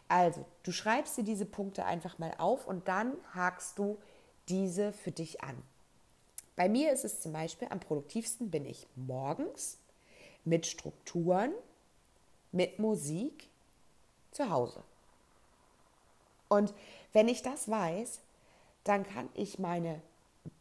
Also, 0.08 0.46
du 0.64 0.72
schreibst 0.72 1.18
dir 1.18 1.24
diese 1.24 1.46
Punkte 1.46 1.86
einfach 1.86 2.20
mal 2.20 2.34
auf 2.38 2.68
und 2.68 2.88
dann 2.88 3.14
hakst 3.34 3.80
du 3.80 3.98
diese 4.50 4.92
für 4.92 5.12
dich 5.12 5.42
an. 5.44 5.56
Bei 6.56 6.68
mir 6.70 6.92
ist 6.92 7.06
es 7.06 7.22
zum 7.22 7.34
Beispiel 7.34 7.68
am 7.72 7.80
produktivsten 7.80 8.52
bin 8.52 8.66
ich 8.66 8.88
morgens 8.96 9.80
mit 10.46 10.66
Strukturen, 10.66 11.54
mit 12.52 12.80
Musik 12.80 13.50
zu 14.32 14.50
Hause. 14.50 14.84
Und 16.50 16.74
wenn 17.14 17.28
ich 17.28 17.42
das 17.42 17.70
weiß, 17.70 18.20
dann 18.84 19.04
kann 19.04 19.30
ich 19.34 19.60
meine 19.60 20.02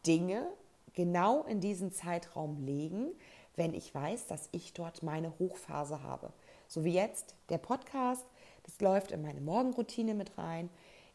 Dinge 0.05 0.47
genau 0.93 1.43
in 1.43 1.59
diesen 1.59 1.91
Zeitraum 1.91 2.65
legen, 2.65 3.11
wenn 3.55 3.73
ich 3.73 3.93
weiß, 3.93 4.27
dass 4.27 4.49
ich 4.51 4.73
dort 4.73 5.03
meine 5.03 5.37
Hochphase 5.39 6.01
habe. 6.01 6.31
So 6.67 6.83
wie 6.83 6.93
jetzt 6.93 7.35
der 7.49 7.57
Podcast, 7.57 8.25
das 8.63 8.79
läuft 8.79 9.11
in 9.11 9.21
meine 9.21 9.41
Morgenroutine 9.41 10.13
mit 10.13 10.37
rein. 10.37 10.69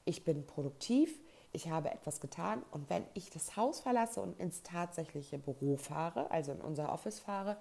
Ich 0.04 0.24
bin 0.24 0.46
produktiv, 0.46 1.18
ich 1.52 1.70
habe 1.70 1.90
etwas 1.90 2.20
getan 2.20 2.62
und 2.70 2.88
wenn 2.90 3.04
ich 3.14 3.30
das 3.30 3.56
Haus 3.56 3.80
verlasse 3.80 4.20
und 4.20 4.38
ins 4.38 4.62
tatsächliche 4.62 5.38
Büro 5.38 5.76
fahre, 5.76 6.30
also 6.30 6.52
in 6.52 6.60
unser 6.60 6.92
Office 6.92 7.18
fahre, 7.18 7.56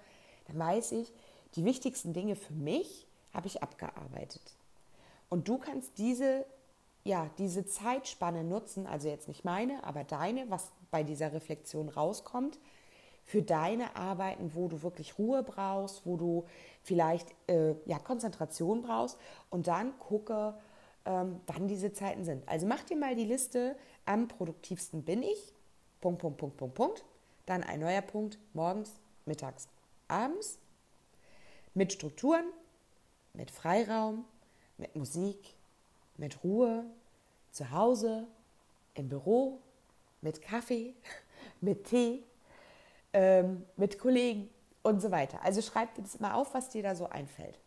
dann 0.48 0.58
weiß 0.58 0.92
ich, 0.92 1.12
die 1.54 1.64
wichtigsten 1.64 2.12
Dinge 2.12 2.36
für 2.36 2.52
mich 2.52 3.06
habe 3.32 3.46
ich 3.46 3.62
abgearbeitet. 3.62 4.42
Und 5.28 5.48
du 5.48 5.58
kannst 5.58 5.98
diese, 5.98 6.44
ja, 7.04 7.30
diese 7.38 7.64
Zeitspanne 7.66 8.44
nutzen, 8.44 8.86
also 8.86 9.08
jetzt 9.08 9.28
nicht 9.28 9.44
meine, 9.44 9.84
aber 9.84 10.04
deine, 10.04 10.50
was 10.50 10.72
bei 10.90 11.02
dieser 11.02 11.32
Reflexion 11.32 11.88
rauskommt, 11.88 12.58
für 13.24 13.42
deine 13.42 13.94
Arbeiten, 13.94 14.54
wo 14.54 14.68
du 14.68 14.82
wirklich 14.82 15.18
Ruhe 15.18 15.42
brauchst, 15.42 16.06
wo 16.06 16.16
du 16.16 16.46
vielleicht 16.82 17.28
äh, 17.46 17.74
ja, 17.84 17.98
Konzentration 17.98 18.80
brauchst 18.80 19.18
und 19.50 19.66
dann 19.66 19.98
gucke, 19.98 20.54
ähm, 21.04 21.40
wann 21.46 21.68
diese 21.68 21.92
Zeiten 21.92 22.24
sind. 22.24 22.48
Also 22.48 22.66
mach 22.66 22.82
dir 22.84 22.96
mal 22.96 23.14
die 23.14 23.26
Liste, 23.26 23.76
am 24.06 24.28
produktivsten 24.28 25.04
bin 25.04 25.22
ich, 25.22 25.52
Punkt, 26.00 26.22
Punkt, 26.22 26.38
Punkt, 26.38 26.56
Punkt, 26.56 26.74
Punkt. 26.74 27.04
Dann 27.44 27.62
ein 27.62 27.80
neuer 27.80 28.00
Punkt, 28.00 28.38
morgens, 28.54 28.94
mittags, 29.26 29.68
abends, 30.08 30.58
mit 31.74 31.92
Strukturen, 31.92 32.44
mit 33.34 33.50
Freiraum, 33.50 34.24
mit 34.76 34.96
Musik, 34.96 35.54
mit 36.16 36.42
Ruhe, 36.42 36.84
zu 37.52 37.70
Hause, 37.70 38.26
im 38.94 39.08
Büro, 39.08 39.60
mit 40.20 40.42
Kaffee, 40.42 40.94
mit 41.60 41.84
Tee, 41.84 42.24
ähm, 43.12 43.64
mit 43.76 43.98
Kollegen 43.98 44.50
und 44.82 45.00
so 45.00 45.10
weiter. 45.10 45.42
Also 45.42 45.62
schreib 45.62 45.94
dir 45.94 46.02
das 46.02 46.20
mal 46.20 46.32
auf, 46.34 46.54
was 46.54 46.68
dir 46.68 46.82
da 46.82 46.94
so 46.94 47.08
einfällt. 47.08 47.58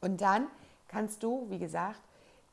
Und 0.00 0.20
dann 0.20 0.48
kannst 0.88 1.22
du, 1.22 1.48
wie 1.50 1.58
gesagt, 1.58 2.00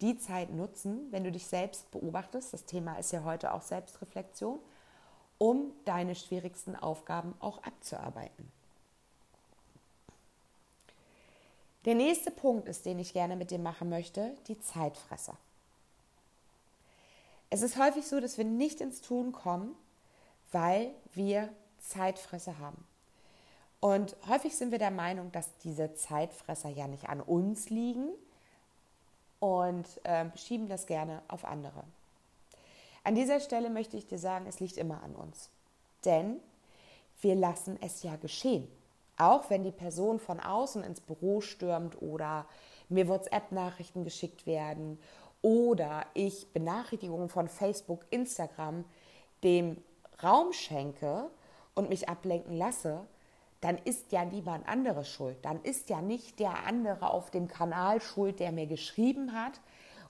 die 0.01 0.17
Zeit 0.17 0.51
nutzen, 0.51 1.11
wenn 1.11 1.23
du 1.23 1.31
dich 1.31 1.47
selbst 1.47 1.89
beobachtest, 1.91 2.53
das 2.53 2.65
Thema 2.65 2.99
ist 2.99 3.11
ja 3.11 3.23
heute 3.23 3.53
auch 3.53 3.61
Selbstreflexion, 3.61 4.59
um 5.37 5.71
deine 5.85 6.13
schwierigsten 6.15 6.75
Aufgaben 6.75 7.33
auch 7.39 7.63
abzuarbeiten. 7.63 8.51
Der 11.87 11.95
nächste 11.95 12.29
Punkt 12.29 12.67
ist, 12.67 12.85
den 12.85 12.99
ich 12.99 13.13
gerne 13.13 13.35
mit 13.35 13.49
dir 13.49 13.57
machen 13.57 13.89
möchte, 13.89 14.37
die 14.47 14.59
Zeitfresser. 14.59 15.35
Es 17.49 17.63
ist 17.63 17.77
häufig 17.77 18.05
so, 18.05 18.19
dass 18.19 18.37
wir 18.37 18.45
nicht 18.45 18.79
ins 18.79 19.01
Tun 19.01 19.31
kommen, 19.31 19.73
weil 20.51 20.91
wir 21.15 21.49
Zeitfresser 21.79 22.59
haben. 22.59 22.85
Und 23.79 24.15
häufig 24.27 24.55
sind 24.55 24.71
wir 24.71 24.79
der 24.79 24.91
Meinung, 24.91 25.31
dass 25.31 25.49
diese 25.63 25.95
Zeitfresser 25.95 26.69
ja 26.69 26.87
nicht 26.87 27.09
an 27.09 27.21
uns 27.21 27.71
liegen, 27.71 28.09
und 29.39 29.85
äh, 30.03 30.25
schieben 30.35 30.67
das 30.67 30.85
gerne 30.85 31.21
auf 31.27 31.45
andere. 31.45 31.83
An 33.03 33.15
dieser 33.15 33.39
Stelle 33.39 33.69
möchte 33.69 33.97
ich 33.97 34.07
dir 34.07 34.19
sagen, 34.19 34.45
es 34.47 34.59
liegt 34.59 34.77
immer 34.77 35.01
an 35.03 35.15
uns. 35.15 35.49
Denn 36.05 36.39
wir 37.21 37.35
lassen 37.35 37.77
es 37.81 38.03
ja 38.03 38.15
geschehen. 38.15 38.67
Auch 39.17 39.49
wenn 39.49 39.63
die 39.63 39.71
Person 39.71 40.19
von 40.19 40.39
außen 40.39 40.83
ins 40.83 41.01
Büro 41.01 41.41
stürmt 41.41 42.01
oder 42.01 42.45
mir 42.87 43.07
WhatsApp-Nachrichten 43.07 44.03
geschickt 44.03 44.45
werden 44.45 44.99
oder 45.41 46.05
ich 46.13 46.51
Benachrichtigungen 46.53 47.29
von 47.29 47.47
Facebook, 47.47 48.05
Instagram 48.11 48.85
dem 49.43 49.83
Raum 50.23 50.53
schenke 50.53 51.29
und 51.75 51.89
mich 51.89 52.09
ablenken 52.09 52.55
lasse, 52.55 53.05
dann 53.61 53.77
ist 53.77 54.11
ja 54.11 54.23
niemand 54.23 54.67
anderes 54.67 55.09
schuld. 55.09 55.37
Dann 55.43 55.61
ist 55.63 55.89
ja 55.89 56.01
nicht 56.01 56.39
der 56.39 56.65
andere 56.65 57.11
auf 57.11 57.31
dem 57.31 57.47
Kanal 57.47 58.01
schuld, 58.01 58.39
der 58.39 58.51
mir 58.51 58.67
geschrieben 58.67 59.33
hat. 59.33 59.59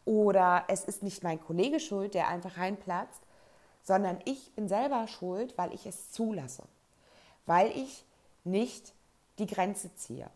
Oder 0.06 0.66
es 0.68 0.84
ist 0.84 1.04
nicht 1.04 1.24
mein 1.24 1.42
Kollege 1.42 1.80
schuld, 1.80 2.14
der 2.14 2.28
einfach 2.28 2.58
reinplatzt, 2.58 3.22
sondern 3.84 4.20
ich 4.26 4.54
bin 4.54 4.68
selber 4.68 5.08
schuld, 5.08 5.58
weil 5.58 5.74
ich 5.74 5.86
es 5.86 6.12
zulasse. 6.12 6.64
Weil 7.46 7.70
ich 7.72 8.06
nicht 8.44 8.94
die 9.40 9.48
Grenze 9.48 9.94
ziehe. 9.96 10.30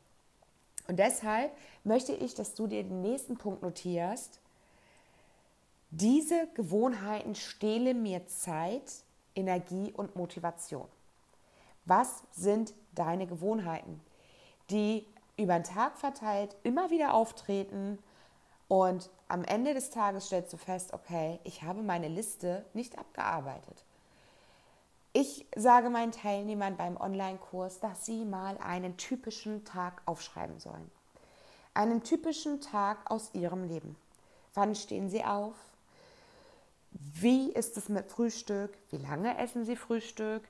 Und 0.88 0.98
deshalb 0.98 1.52
möchte 1.84 2.14
ich, 2.14 2.34
dass 2.34 2.54
du 2.54 2.68
dir 2.68 2.84
den 2.84 3.02
nächsten 3.02 3.38
Punkt 3.38 3.62
notierst. 3.62 4.40
Diese 5.90 6.48
Gewohnheiten 6.54 7.36
stehlen 7.36 8.02
mir 8.02 8.26
Zeit, 8.28 9.04
Energie 9.36 9.92
und 9.92 10.16
Motivation. 10.16 10.88
Was 11.86 12.24
sind 12.32 12.74
deine 12.94 13.28
Gewohnheiten, 13.28 14.02
die 14.70 15.06
über 15.38 15.54
den 15.54 15.64
Tag 15.64 15.98
verteilt 15.98 16.56
immer 16.64 16.90
wieder 16.92 17.14
auftreten 17.14 18.00
und 18.68 19.10
am 19.28 19.44
Ende 19.44 19.74
des 19.74 19.90
Tages 19.90 20.28
stellst 20.28 20.54
du 20.54 20.58
fest, 20.58 20.94
okay, 20.94 21.40
ich 21.44 21.64
habe 21.64 21.82
meine 21.82 22.08
Liste 22.08 22.66
nicht 22.74 22.98
abgearbeitet. 22.98 23.84
Ich 25.13 25.45
sage 25.56 25.89
meinen 25.89 26.13
Teilnehmern 26.13 26.78
beim 26.78 26.95
Online-Kurs, 26.95 27.80
dass 27.80 28.06
sie 28.06 28.24
mal 28.24 28.58
einen 28.60 28.95
typischen 28.97 29.65
Tag 29.65 30.02
aufschreiben 30.06 30.60
sollen. 30.60 30.89
Einen 31.74 32.04
typischen 32.04 32.62
Tag 32.62 33.10
aus 33.12 33.34
ihrem 33.34 33.67
Leben. 33.67 33.97
Wann 34.54 34.76
stehen 34.76 35.10
sie 35.10 35.24
auf? 35.24 35.56
Wie 36.91 37.52
ist 37.52 37.78
es 37.78 37.89
mit 37.89 38.10
Frühstück? 38.10 38.71
Wie 38.89 38.97
lange 38.97 39.38
essen 39.38 39.65
sie 39.65 39.76
Frühstück? 39.76 40.43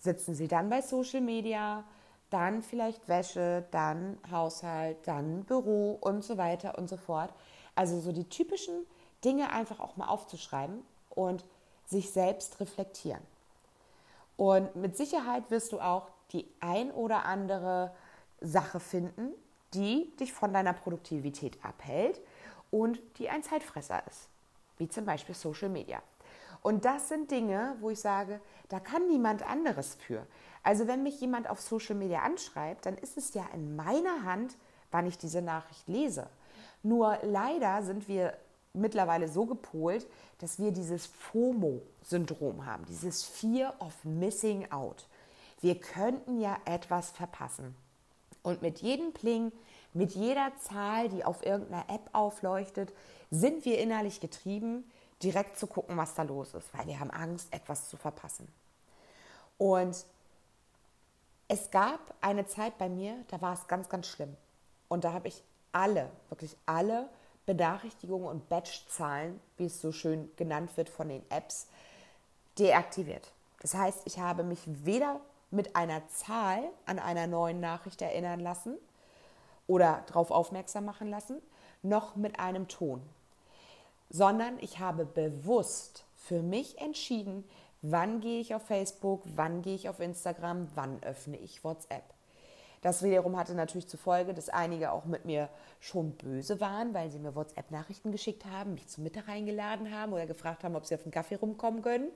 sitzen 0.00 0.34
sie 0.34 0.48
dann 0.48 0.70
bei 0.70 0.80
Social 0.80 1.20
Media, 1.20 1.84
dann 2.30 2.62
vielleicht 2.62 3.08
Wäsche, 3.08 3.64
dann 3.70 4.18
Haushalt, 4.30 4.96
dann 5.06 5.44
Büro 5.44 5.98
und 6.00 6.22
so 6.24 6.36
weiter 6.36 6.78
und 6.78 6.88
so 6.88 6.96
fort. 6.96 7.32
Also 7.74 8.00
so 8.00 8.12
die 8.12 8.28
typischen 8.28 8.86
Dinge 9.24 9.50
einfach 9.50 9.80
auch 9.80 9.96
mal 9.96 10.08
aufzuschreiben 10.08 10.82
und 11.10 11.44
sich 11.86 12.10
selbst 12.10 12.60
reflektieren. 12.60 13.22
Und 14.38 14.76
mit 14.76 14.96
Sicherheit 14.96 15.50
wirst 15.50 15.72
du 15.72 15.80
auch 15.80 16.08
die 16.30 16.48
ein 16.60 16.92
oder 16.92 17.24
andere 17.24 17.92
Sache 18.40 18.78
finden, 18.78 19.34
die 19.74 20.10
dich 20.16 20.32
von 20.32 20.52
deiner 20.52 20.72
Produktivität 20.72 21.58
abhält 21.62 22.20
und 22.70 23.00
die 23.18 23.28
ein 23.28 23.42
Zeitfresser 23.42 24.00
ist, 24.06 24.28
wie 24.78 24.88
zum 24.88 25.04
Beispiel 25.04 25.34
Social 25.34 25.68
Media. 25.68 26.00
Und 26.62 26.84
das 26.84 27.08
sind 27.08 27.32
Dinge, 27.32 27.76
wo 27.80 27.90
ich 27.90 28.00
sage, 28.00 28.40
da 28.68 28.78
kann 28.78 29.08
niemand 29.08 29.42
anderes 29.42 29.96
für. 29.96 30.24
Also 30.62 30.86
wenn 30.86 31.02
mich 31.02 31.20
jemand 31.20 31.50
auf 31.50 31.60
Social 31.60 31.96
Media 31.96 32.20
anschreibt, 32.20 32.86
dann 32.86 32.96
ist 32.96 33.18
es 33.18 33.34
ja 33.34 33.44
in 33.52 33.74
meiner 33.74 34.22
Hand, 34.22 34.56
wann 34.92 35.06
ich 35.06 35.18
diese 35.18 35.42
Nachricht 35.42 35.88
lese. 35.88 36.28
Nur 36.84 37.18
leider 37.22 37.82
sind 37.82 38.06
wir 38.06 38.36
mittlerweile 38.72 39.28
so 39.28 39.46
gepolt, 39.46 40.06
dass 40.38 40.58
wir 40.58 40.72
dieses 40.72 41.06
FOMO-Syndrom 41.06 42.64
haben, 42.66 42.84
dieses 42.86 43.24
Fear 43.24 43.74
of 43.80 43.92
Missing 44.04 44.70
Out. 44.70 45.06
Wir 45.60 45.80
könnten 45.80 46.40
ja 46.40 46.56
etwas 46.64 47.10
verpassen. 47.10 47.74
Und 48.42 48.62
mit 48.62 48.80
jedem 48.80 49.12
Pling, 49.12 49.52
mit 49.92 50.12
jeder 50.12 50.52
Zahl, 50.58 51.08
die 51.08 51.24
auf 51.24 51.44
irgendeiner 51.44 51.88
App 51.88 52.08
aufleuchtet, 52.12 52.92
sind 53.30 53.64
wir 53.64 53.78
innerlich 53.78 54.20
getrieben, 54.20 54.88
direkt 55.22 55.58
zu 55.58 55.66
gucken, 55.66 55.96
was 55.96 56.14
da 56.14 56.22
los 56.22 56.54
ist, 56.54 56.72
weil 56.72 56.86
wir 56.86 57.00
haben 57.00 57.10
Angst, 57.10 57.52
etwas 57.52 57.88
zu 57.88 57.96
verpassen. 57.96 58.46
Und 59.58 60.04
es 61.48 61.70
gab 61.70 62.14
eine 62.20 62.46
Zeit 62.46 62.78
bei 62.78 62.88
mir, 62.88 63.16
da 63.28 63.40
war 63.40 63.54
es 63.54 63.66
ganz, 63.66 63.88
ganz 63.88 64.06
schlimm. 64.06 64.36
Und 64.86 65.04
da 65.04 65.12
habe 65.12 65.28
ich 65.28 65.42
alle, 65.72 66.10
wirklich 66.28 66.56
alle 66.66 67.08
Benachrichtigungen 67.48 68.28
und 68.28 68.50
Batch-Zahlen, 68.50 69.40
wie 69.56 69.64
es 69.64 69.80
so 69.80 69.90
schön 69.90 70.30
genannt 70.36 70.76
wird 70.76 70.90
von 70.90 71.08
den 71.08 71.22
Apps, 71.30 71.66
deaktiviert. 72.58 73.32
Das 73.62 73.72
heißt, 73.72 74.02
ich 74.04 74.18
habe 74.18 74.42
mich 74.42 74.60
weder 74.66 75.18
mit 75.50 75.74
einer 75.74 76.06
Zahl 76.08 76.62
an 76.84 76.98
einer 76.98 77.26
neuen 77.26 77.58
Nachricht 77.58 78.02
erinnern 78.02 78.40
lassen 78.40 78.76
oder 79.66 80.04
darauf 80.08 80.30
aufmerksam 80.30 80.84
machen 80.84 81.08
lassen, 81.08 81.40
noch 81.82 82.16
mit 82.16 82.38
einem 82.38 82.68
Ton, 82.68 83.00
sondern 84.10 84.58
ich 84.60 84.78
habe 84.78 85.06
bewusst 85.06 86.04
für 86.16 86.42
mich 86.42 86.78
entschieden, 86.78 87.48
wann 87.80 88.20
gehe 88.20 88.40
ich 88.40 88.54
auf 88.54 88.62
Facebook, 88.62 89.22
wann 89.24 89.62
gehe 89.62 89.74
ich 89.74 89.88
auf 89.88 90.00
Instagram, 90.00 90.68
wann 90.74 91.02
öffne 91.02 91.38
ich 91.38 91.64
WhatsApp. 91.64 92.04
Das 92.80 93.02
wiederum 93.02 93.36
hatte 93.36 93.54
natürlich 93.54 93.88
zur 93.88 93.98
Folge, 93.98 94.34
dass 94.34 94.48
einige 94.48 94.92
auch 94.92 95.04
mit 95.04 95.24
mir 95.24 95.48
schon 95.80 96.12
böse 96.12 96.60
waren, 96.60 96.94
weil 96.94 97.10
sie 97.10 97.18
mir 97.18 97.34
WhatsApp-Nachrichten 97.34 98.12
geschickt 98.12 98.44
haben, 98.44 98.74
mich 98.74 98.86
zum 98.88 99.04
Mittag 99.04 99.28
eingeladen 99.28 99.92
haben 99.92 100.12
oder 100.12 100.26
gefragt 100.26 100.64
haben, 100.64 100.76
ob 100.76 100.86
sie 100.86 100.94
auf 100.94 101.02
den 101.02 101.12
Kaffee 101.12 101.36
rumkommen 101.36 101.82
können. 101.82 102.10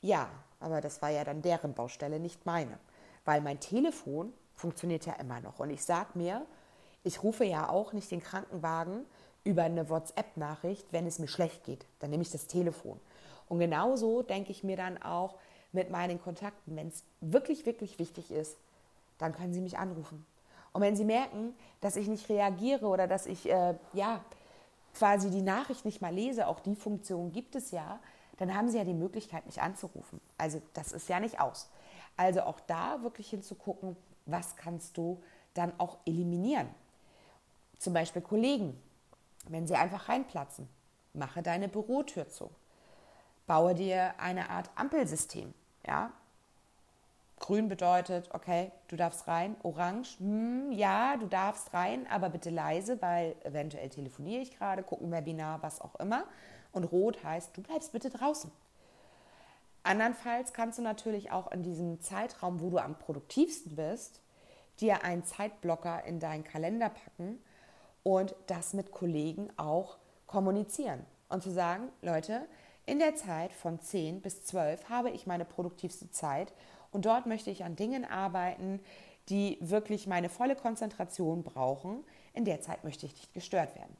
Ja, 0.00 0.28
aber 0.58 0.80
das 0.80 1.00
war 1.02 1.10
ja 1.10 1.22
dann 1.22 1.42
deren 1.42 1.74
Baustelle, 1.74 2.18
nicht 2.18 2.46
meine. 2.46 2.78
Weil 3.24 3.40
mein 3.40 3.60
Telefon 3.60 4.32
funktioniert 4.54 5.06
ja 5.06 5.14
immer 5.14 5.40
noch. 5.40 5.60
Und 5.60 5.70
ich 5.70 5.84
sage 5.84 6.10
mir, 6.14 6.44
ich 7.04 7.22
rufe 7.22 7.44
ja 7.44 7.68
auch 7.68 7.92
nicht 7.92 8.10
den 8.10 8.22
Krankenwagen 8.22 9.04
über 9.44 9.62
eine 9.62 9.88
WhatsApp-Nachricht, 9.88 10.92
wenn 10.92 11.06
es 11.06 11.18
mir 11.18 11.28
schlecht 11.28 11.64
geht. 11.64 11.86
Dann 12.00 12.10
nehme 12.10 12.22
ich 12.22 12.30
das 12.30 12.46
Telefon. 12.46 13.00
Und 13.48 13.58
genauso 13.58 14.22
denke 14.22 14.50
ich 14.50 14.64
mir 14.64 14.76
dann 14.76 15.02
auch 15.02 15.36
mit 15.72 15.90
meinen 15.90 16.20
Kontakten, 16.20 16.76
wenn 16.76 16.88
es 16.88 17.04
wirklich, 17.20 17.66
wirklich 17.66 17.98
wichtig 17.98 18.30
ist, 18.30 18.56
dann 19.22 19.34
können 19.34 19.54
Sie 19.54 19.60
mich 19.60 19.78
anrufen. 19.78 20.26
Und 20.72 20.82
wenn 20.82 20.96
Sie 20.96 21.04
merken, 21.04 21.54
dass 21.80 21.96
ich 21.96 22.08
nicht 22.08 22.28
reagiere 22.28 22.86
oder 22.86 23.06
dass 23.06 23.26
ich 23.26 23.48
äh, 23.50 23.74
ja 23.92 24.20
quasi 24.94 25.30
die 25.30 25.42
Nachricht 25.42 25.84
nicht 25.84 26.02
mal 26.02 26.14
lese, 26.14 26.46
auch 26.46 26.60
die 26.60 26.74
Funktion 26.74 27.32
gibt 27.32 27.54
es 27.54 27.70
ja, 27.70 28.00
dann 28.38 28.54
haben 28.54 28.68
Sie 28.68 28.78
ja 28.78 28.84
die 28.84 28.94
Möglichkeit, 28.94 29.46
mich 29.46 29.60
anzurufen. 29.60 30.20
Also 30.38 30.60
das 30.74 30.92
ist 30.92 31.08
ja 31.08 31.20
nicht 31.20 31.40
aus. 31.40 31.70
Also 32.16 32.42
auch 32.42 32.60
da 32.60 33.02
wirklich 33.02 33.30
hinzugucken, 33.30 33.96
was 34.26 34.56
kannst 34.56 34.96
du 34.96 35.22
dann 35.54 35.72
auch 35.78 35.98
eliminieren. 36.06 36.68
Zum 37.78 37.92
Beispiel 37.92 38.22
Kollegen, 38.22 38.80
wenn 39.48 39.66
sie 39.66 39.74
einfach 39.74 40.08
reinplatzen, 40.08 40.68
mache 41.14 41.42
deine 41.42 41.68
Bürotür 41.68 42.28
zu. 42.28 42.50
Baue 43.46 43.74
dir 43.74 44.14
eine 44.18 44.50
Art 44.50 44.70
Ampelsystem. 44.76 45.52
Ja? 45.86 46.12
Grün 47.42 47.68
bedeutet, 47.68 48.30
okay, 48.32 48.70
du 48.86 48.94
darfst 48.94 49.26
rein. 49.26 49.56
Orange, 49.64 50.16
hm, 50.20 50.70
ja, 50.70 51.16
du 51.16 51.26
darfst 51.26 51.74
rein, 51.74 52.06
aber 52.08 52.30
bitte 52.30 52.50
leise, 52.50 53.02
weil 53.02 53.34
eventuell 53.42 53.88
telefoniere 53.88 54.42
ich 54.42 54.56
gerade, 54.56 54.84
gucke 54.84 55.04
ein 55.04 55.10
Webinar, 55.10 55.60
was 55.60 55.80
auch 55.80 55.96
immer. 55.96 56.24
Und 56.70 56.84
rot 56.84 57.24
heißt, 57.24 57.56
du 57.56 57.62
bleibst 57.62 57.90
bitte 57.90 58.10
draußen. 58.10 58.48
Andernfalls 59.82 60.52
kannst 60.52 60.78
du 60.78 60.82
natürlich 60.82 61.32
auch 61.32 61.50
in 61.50 61.64
diesem 61.64 62.00
Zeitraum, 62.00 62.60
wo 62.60 62.70
du 62.70 62.78
am 62.78 62.96
produktivsten 62.96 63.74
bist, 63.74 64.20
dir 64.78 65.02
einen 65.02 65.24
Zeitblocker 65.24 66.04
in 66.04 66.20
deinen 66.20 66.44
Kalender 66.44 66.90
packen 66.90 67.40
und 68.04 68.36
das 68.46 68.72
mit 68.72 68.92
Kollegen 68.92 69.50
auch 69.56 69.98
kommunizieren. 70.28 71.04
Und 71.28 71.42
zu 71.42 71.50
sagen, 71.50 71.88
Leute, 72.02 72.46
in 72.86 73.00
der 73.00 73.16
Zeit 73.16 73.52
von 73.52 73.80
10 73.80 74.22
bis 74.22 74.44
12 74.44 74.88
habe 74.88 75.10
ich 75.10 75.26
meine 75.26 75.44
produktivste 75.44 76.08
Zeit 76.12 76.52
und 76.92 77.06
dort 77.06 77.26
möchte 77.26 77.50
ich 77.50 77.64
an 77.64 77.76
Dingen 77.76 78.04
arbeiten, 78.04 78.80
die 79.28 79.58
wirklich 79.60 80.06
meine 80.06 80.28
volle 80.28 80.56
Konzentration 80.56 81.42
brauchen. 81.42 82.04
In 82.34 82.44
der 82.44 82.60
Zeit 82.60 82.84
möchte 82.84 83.06
ich 83.06 83.14
nicht 83.14 83.32
gestört 83.32 83.74
werden. 83.74 83.96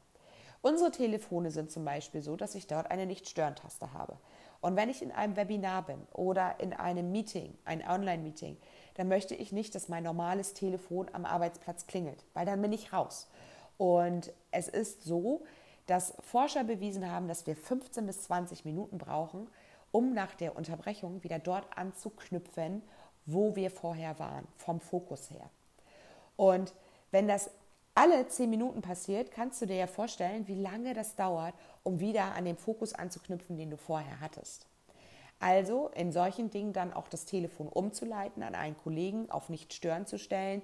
Unsere 0.61 0.93
Telefone 0.93 1.51
sind 1.51 1.73
zum 1.73 1.85
Beispiel 1.85 2.23
so, 2.23 2.37
dass 2.37 2.55
ich 2.55 2.69
dort 2.69 2.91
eine 2.91 3.07
Nicht-Stören-Taste 3.07 3.93
habe. 3.93 4.17
Und 4.61 4.77
wenn 4.77 4.89
ich 4.89 5.03
in 5.03 5.11
einem 5.11 5.35
Webinar 5.35 5.83
bin 5.83 6.01
oder 6.13 6.61
in 6.61 6.73
einem 6.73 7.11
Meeting, 7.11 7.59
ein 7.65 7.87
Online-Meeting, 7.87 8.57
dann 8.95 9.09
möchte 9.09 9.35
ich 9.35 9.51
nicht, 9.51 9.75
dass 9.75 9.89
mein 9.89 10.05
normales 10.05 10.55
Telefon 10.55 11.09
am 11.13 11.25
Arbeitsplatz 11.25 11.89
klingelt, 11.89 12.25
weil 12.33 12.47
dann 12.47 12.63
bin 12.63 12.73
ich 12.73 12.93
raus. 12.93 13.29
Und 13.77 14.33
es 14.53 14.69
ist 14.69 15.03
so, 15.03 15.43
dass 15.87 16.15
Forscher 16.21 16.63
bewiesen 16.63 17.11
haben, 17.11 17.27
dass 17.27 17.45
wir 17.47 17.57
15 17.57 18.07
bis 18.07 18.23
20 18.23 18.65
Minuten 18.65 18.99
brauchen, 18.99 19.49
um 19.93 20.15
nach 20.15 20.35
der 20.35 20.57
Unterbrechung 20.57 21.23
wieder 21.23 21.39
dort 21.39 21.67
anzuknüpfen, 21.77 22.83
wo 23.27 23.55
wir 23.55 23.71
vorher 23.71 24.19
waren, 24.19 24.49
vom 24.57 24.81
Fokus 24.81 25.31
her. 25.31 25.49
Und 26.37 26.75
wenn 27.13 27.29
das 27.29 27.51
alle 27.95 28.27
zehn 28.27 28.51
Minuten 28.51 28.81
passiert, 28.81 29.31
kannst 29.31 29.61
du 29.61 29.67
dir 29.67 29.77
ja 29.77 29.87
vorstellen, 29.87 30.49
wie 30.49 30.61
lange 30.61 30.95
das 30.95 31.15
dauert, 31.15 31.55
um 31.83 32.01
wieder 32.01 32.35
an 32.35 32.47
den 32.47 32.57
Fokus 32.57 32.95
anzuknüpfen, 32.95 33.57
den 33.57 33.71
du 33.71 33.77
vorher 33.77 34.21
hattest. 34.21 34.67
Also 35.39 35.91
in 35.95 36.13
solchen 36.13 36.51
Dingen 36.51 36.73
dann 36.73 36.93
auch 36.93 37.09
das 37.09 37.27
Telefon 37.27 37.69
umzuleiten, 37.69 38.43
an 38.43 38.55
einen 38.55 38.77
Kollegen 38.79 39.31
auf 39.31 39.49
nicht 39.49 39.75
stören 39.75 40.07
zu 40.07 40.19
stellen 40.19 40.63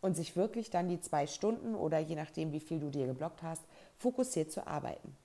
und 0.00 0.16
sich 0.16 0.34
wirklich 0.34 0.70
dann 0.70 0.88
die 0.88 1.00
zwei 1.00 1.26
Stunden 1.26 1.74
oder 1.74 1.98
je 1.98 2.16
nachdem, 2.16 2.50
wie 2.50 2.60
viel 2.60 2.80
du 2.80 2.90
dir 2.90 3.06
geblockt 3.06 3.42
hast, 3.42 3.62
fokussiert 3.96 4.50
zu 4.50 4.66
arbeiten. 4.66 5.16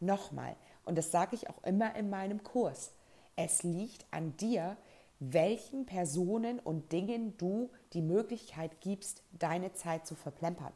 Nochmal, 0.00 0.54
und 0.84 0.96
das 0.96 1.10
sage 1.10 1.36
ich 1.36 1.48
auch 1.48 1.62
immer 1.64 1.94
in 1.96 2.10
meinem 2.10 2.42
Kurs, 2.42 2.92
es 3.36 3.62
liegt 3.62 4.04
an 4.10 4.36
dir, 4.36 4.76
welchen 5.20 5.86
Personen 5.86 6.58
und 6.58 6.92
Dingen 6.92 7.36
du 7.38 7.70
die 7.92 8.02
Möglichkeit 8.02 8.80
gibst, 8.80 9.22
deine 9.32 9.72
Zeit 9.72 10.06
zu 10.06 10.14
verplempern. 10.14 10.72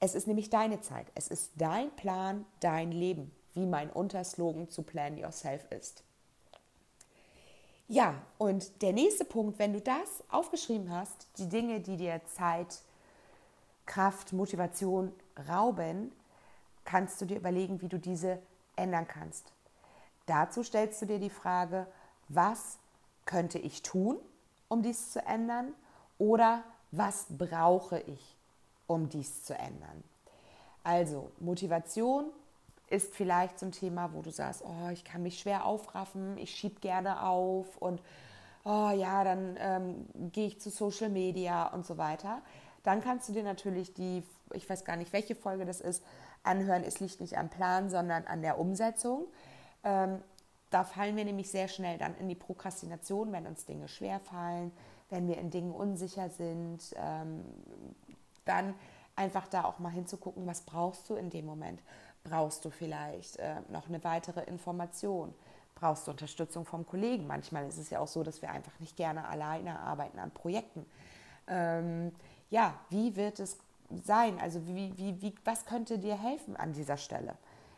Es 0.00 0.14
ist 0.14 0.26
nämlich 0.26 0.50
deine 0.50 0.80
Zeit. 0.80 1.06
Es 1.14 1.28
ist 1.28 1.52
dein 1.56 1.90
Plan, 1.96 2.44
dein 2.60 2.92
Leben, 2.92 3.32
wie 3.54 3.66
mein 3.66 3.90
Unterslogan 3.90 4.68
zu 4.68 4.82
Plan 4.82 5.16
Yourself 5.16 5.66
ist. 5.70 6.04
Ja, 7.88 8.20
und 8.36 8.82
der 8.82 8.92
nächste 8.92 9.24
Punkt, 9.24 9.58
wenn 9.58 9.72
du 9.72 9.80
das 9.80 10.22
aufgeschrieben 10.28 10.90
hast, 10.90 11.26
die 11.38 11.48
Dinge, 11.48 11.80
die 11.80 11.96
dir 11.96 12.20
Zeit, 12.26 12.82
Kraft, 13.86 14.32
Motivation 14.32 15.12
rauben, 15.48 16.12
kannst 16.84 17.20
du 17.20 17.24
dir 17.24 17.38
überlegen, 17.38 17.80
wie 17.80 17.88
du 17.88 17.98
diese 17.98 18.38
ändern 18.78 19.06
kannst. 19.06 19.52
Dazu 20.26 20.62
stellst 20.62 21.02
du 21.02 21.06
dir 21.06 21.18
die 21.18 21.30
Frage, 21.30 21.86
was 22.28 22.78
könnte 23.24 23.58
ich 23.58 23.82
tun, 23.82 24.16
um 24.68 24.82
dies 24.82 25.12
zu 25.12 25.24
ändern? 25.24 25.74
Oder 26.18 26.62
was 26.90 27.26
brauche 27.30 28.00
ich, 28.00 28.36
um 28.86 29.08
dies 29.08 29.44
zu 29.44 29.54
ändern. 29.54 30.02
Also 30.82 31.30
Motivation 31.38 32.26
ist 32.88 33.14
vielleicht 33.14 33.62
ein 33.62 33.72
Thema, 33.72 34.12
wo 34.14 34.22
du 34.22 34.30
sagst, 34.30 34.62
oh, 34.64 34.88
ich 34.90 35.04
kann 35.04 35.22
mich 35.22 35.38
schwer 35.38 35.66
aufraffen, 35.66 36.38
ich 36.38 36.54
schieb 36.54 36.80
gerne 36.80 37.22
auf 37.22 37.76
und 37.76 38.00
oh 38.64 38.90
ja, 38.90 39.24
dann 39.24 39.56
ähm, 39.58 40.30
gehe 40.32 40.46
ich 40.46 40.60
zu 40.60 40.70
Social 40.70 41.10
Media 41.10 41.66
und 41.68 41.84
so 41.84 41.98
weiter. 41.98 42.40
Dann 42.82 43.02
kannst 43.02 43.28
du 43.28 43.32
dir 43.32 43.42
natürlich 43.42 43.94
die, 43.94 44.22
ich 44.52 44.68
weiß 44.68 44.84
gar 44.84 44.96
nicht, 44.96 45.12
welche 45.12 45.34
Folge 45.34 45.64
das 45.64 45.80
ist, 45.80 46.02
anhören. 46.42 46.84
Es 46.84 47.00
liegt 47.00 47.20
nicht 47.20 47.36
am 47.36 47.48
Plan, 47.48 47.90
sondern 47.90 48.26
an 48.26 48.42
der 48.42 48.58
Umsetzung. 48.58 49.26
Ähm, 49.84 50.20
da 50.70 50.84
fallen 50.84 51.16
wir 51.16 51.24
nämlich 51.24 51.50
sehr 51.50 51.68
schnell 51.68 51.98
dann 51.98 52.14
in 52.16 52.28
die 52.28 52.34
Prokrastination, 52.34 53.32
wenn 53.32 53.46
uns 53.46 53.64
Dinge 53.64 53.88
schwer 53.88 54.20
fallen, 54.20 54.72
wenn 55.10 55.26
wir 55.26 55.38
in 55.38 55.50
Dingen 55.50 55.72
unsicher 55.72 56.28
sind, 56.28 56.94
ähm, 56.96 57.44
dann 58.44 58.74
einfach 59.16 59.48
da 59.48 59.64
auch 59.64 59.78
mal 59.78 59.90
hinzugucken, 59.90 60.46
was 60.46 60.62
brauchst 60.62 61.08
du 61.10 61.14
in 61.14 61.30
dem 61.30 61.46
Moment? 61.46 61.82
Brauchst 62.24 62.64
du 62.64 62.70
vielleicht 62.70 63.36
äh, 63.36 63.56
noch 63.70 63.88
eine 63.88 64.02
weitere 64.04 64.42
Information? 64.44 65.34
Brauchst 65.74 66.06
du 66.06 66.10
Unterstützung 66.10 66.64
vom 66.64 66.86
Kollegen? 66.86 67.26
Manchmal 67.26 67.66
ist 67.66 67.78
es 67.78 67.90
ja 67.90 68.00
auch 68.00 68.08
so, 68.08 68.22
dass 68.22 68.42
wir 68.42 68.50
einfach 68.50 68.78
nicht 68.80 68.96
gerne 68.96 69.26
alleine 69.26 69.78
arbeiten 69.80 70.18
an 70.18 70.30
Projekten. 70.30 70.84
Ähm, 71.46 72.12
ja, 72.50 72.78
wie 72.90 73.16
wird 73.16 73.40
es 73.40 73.58
sein? 74.04 74.38
Also 74.40 74.66
wie, 74.66 74.96
wie, 74.96 75.20
wie, 75.20 75.34
was 75.44 75.66
könnte 75.66 75.98
dir 75.98 76.20
helfen 76.20 76.56
an 76.56 76.72
dieser 76.72 76.96
Stelle? 76.96 77.36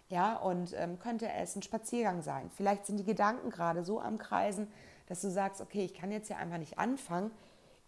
Ja, 0.09 0.37
und 0.37 0.75
ähm, 0.77 0.99
könnte 0.99 1.31
es 1.31 1.55
ein 1.55 1.63
Spaziergang 1.63 2.23
sein? 2.23 2.51
Vielleicht 2.57 2.87
sind 2.87 2.97
die 2.97 3.05
Gedanken 3.05 3.51
gerade 3.51 3.85
so 3.85 4.01
am 4.01 4.19
Kreisen, 4.19 4.67
dass 5.07 5.21
du 5.21 5.31
sagst, 5.31 5.61
okay, 5.61 5.85
ich 5.85 5.95
kann 5.95 6.11
jetzt 6.11 6.29
ja 6.29 6.37
einfach 6.37 6.59
nicht 6.59 6.79
anfangen, 6.79 7.31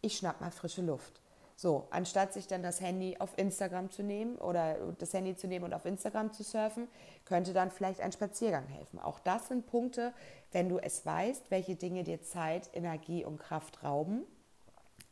ich 0.01 0.16
schnapp 0.16 0.40
mal 0.40 0.51
frische 0.51 0.83
Luft. 0.83 1.21
So, 1.57 1.87
anstatt 1.90 2.33
sich 2.33 2.47
dann 2.47 2.62
das 2.62 2.81
Handy 2.81 3.16
auf 3.18 3.37
Instagram 3.38 3.90
zu 3.90 4.03
nehmen 4.03 4.37
oder 4.37 4.77
das 4.99 5.12
Handy 5.12 5.37
zu 5.37 5.47
nehmen 5.47 5.64
und 5.64 5.75
auf 5.75 5.85
Instagram 5.85 6.33
zu 6.33 6.42
surfen, 6.42 6.88
könnte 7.25 7.53
dann 7.53 7.71
vielleicht 7.71 8.01
ein 8.01 8.11
Spaziergang 8.11 8.66
helfen. 8.66 8.99
Auch 8.99 9.21
das 9.21 9.49
sind 9.49 9.66
Punkte, 9.66 10.12
wenn 10.51 10.68
du 10.68 10.79
es 10.79 11.05
weißt, 11.07 11.45
welche 11.51 11.77
Dinge 11.77 12.05
dir 12.05 12.23
Zeit, 12.23 12.71
Energie 12.73 13.25
und 13.25 13.38
Kraft 13.38 13.85
rauben 13.85 14.25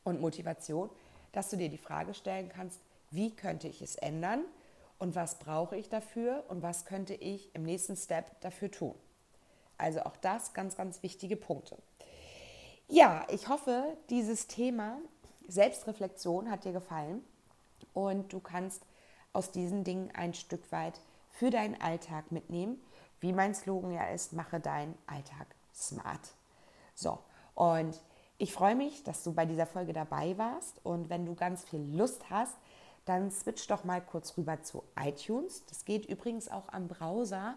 und 0.03 0.21
Motivation, 0.21 0.91
dass 1.33 1.51
du 1.51 1.57
dir 1.57 1.69
die 1.69 1.79
Frage 1.79 2.15
stellen 2.15 2.49
kannst, 2.49 2.81
wie 3.11 3.35
könnte 3.35 3.69
ich 3.69 3.83
es 3.83 3.97
ändern, 3.97 4.45
und 5.01 5.15
was 5.17 5.37
brauche 5.37 5.77
ich 5.77 5.89
dafür 5.89 6.45
und 6.49 6.63
was 6.63 6.85
könnte 6.85 7.15
ich 7.15 7.53
im 7.55 7.65
nächsten 7.65 7.97
Step 7.97 8.39
dafür 8.43 8.71
tun. 8.71 8.95
Also 9.79 10.03
auch 10.03 10.17
das 10.19 10.53
ganz, 10.53 10.77
ganz 10.77 11.03
wichtige 11.03 11.37
Punkte. 11.37 11.77
Ja, 12.87 13.27
ich 13.31 13.49
hoffe, 13.49 13.97
dieses 14.11 14.47
Thema 14.47 14.99
Selbstreflexion 15.49 16.51
hat 16.51 16.65
dir 16.65 16.73
gefallen 16.73 17.25
und 17.95 18.33
du 18.33 18.41
kannst 18.41 18.83
aus 19.33 19.51
diesen 19.51 19.85
Dingen 19.85 20.11
ein 20.15 20.35
Stück 20.35 20.71
weit 20.71 21.01
für 21.31 21.51
deinen 21.51 21.81
Alltag 21.81 22.31
mitnehmen. 22.31 22.79
Wie 23.21 23.33
mein 23.33 23.55
Slogan 23.55 23.93
ja 23.93 24.07
ist, 24.09 24.35
mache 24.35 24.61
deinen 24.61 24.97
Alltag 25.07 25.47
smart. 25.75 26.35
So, 26.95 27.19
und 27.55 27.99
ich 28.41 28.55
freue 28.55 28.75
mich, 28.75 29.05
dass 29.05 29.23
du 29.23 29.35
bei 29.35 29.45
dieser 29.45 29.67
Folge 29.67 29.93
dabei 29.93 30.39
warst 30.39 30.81
und 30.83 31.11
wenn 31.11 31.27
du 31.27 31.35
ganz 31.35 31.63
viel 31.65 31.81
Lust 31.95 32.31
hast, 32.31 32.57
dann 33.05 33.31
switch 33.31 33.67
doch 33.67 33.85
mal 33.85 34.01
kurz 34.01 34.37
rüber 34.39 34.63
zu 34.63 34.83
iTunes. 34.99 35.67
Das 35.67 35.85
geht 35.85 36.07
übrigens 36.07 36.51
auch 36.51 36.69
am 36.73 36.89
Browser. 36.89 37.57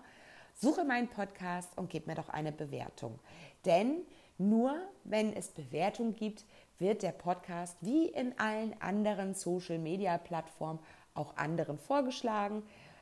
Suche 0.54 0.84
meinen 0.84 1.08
Podcast 1.08 1.78
und 1.78 1.90
gib 1.90 2.06
mir 2.06 2.16
doch 2.16 2.28
eine 2.28 2.52
Bewertung. 2.52 3.18
Denn 3.66 4.02
nur 4.38 4.76
wenn 5.06 5.34
es 5.34 5.52
Bewertung 5.52 6.16
gibt, 6.16 6.44
wird 6.80 7.02
der 7.02 7.14
Podcast 7.14 7.78
wie 7.80 8.08
in 8.08 8.38
allen 8.38 8.76
anderen 8.82 9.36
Social-Media-Plattformen 9.36 10.80
auch 11.14 11.38
anderen 11.38 11.78
vorgeschlagen. 11.78 12.62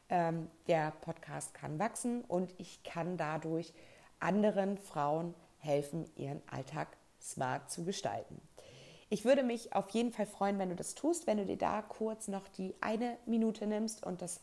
Ähm, 0.09 0.51
der 0.67 0.91
Podcast 1.01 1.55
kann 1.55 1.79
wachsen 1.79 2.21
und 2.25 2.53
ich 2.59 2.83
kann 2.83 3.17
dadurch 3.17 3.73
anderen 4.19 4.77
Frauen 4.77 5.33
helfen, 5.57 6.05
ihren 6.15 6.43
Alltag 6.47 6.87
smart 7.21 7.69
zu 7.69 7.83
gestalten. 7.83 8.41
Ich 9.09 9.25
würde 9.25 9.43
mich 9.43 9.75
auf 9.75 9.89
jeden 9.89 10.11
Fall 10.11 10.25
freuen, 10.25 10.57
wenn 10.57 10.69
du 10.69 10.75
das 10.75 10.95
tust, 10.95 11.27
wenn 11.27 11.37
du 11.37 11.45
dir 11.45 11.57
da 11.57 11.81
kurz 11.81 12.29
noch 12.29 12.47
die 12.47 12.73
eine 12.79 13.17
Minute 13.25 13.67
nimmst 13.67 14.05
und 14.05 14.21
das 14.21 14.39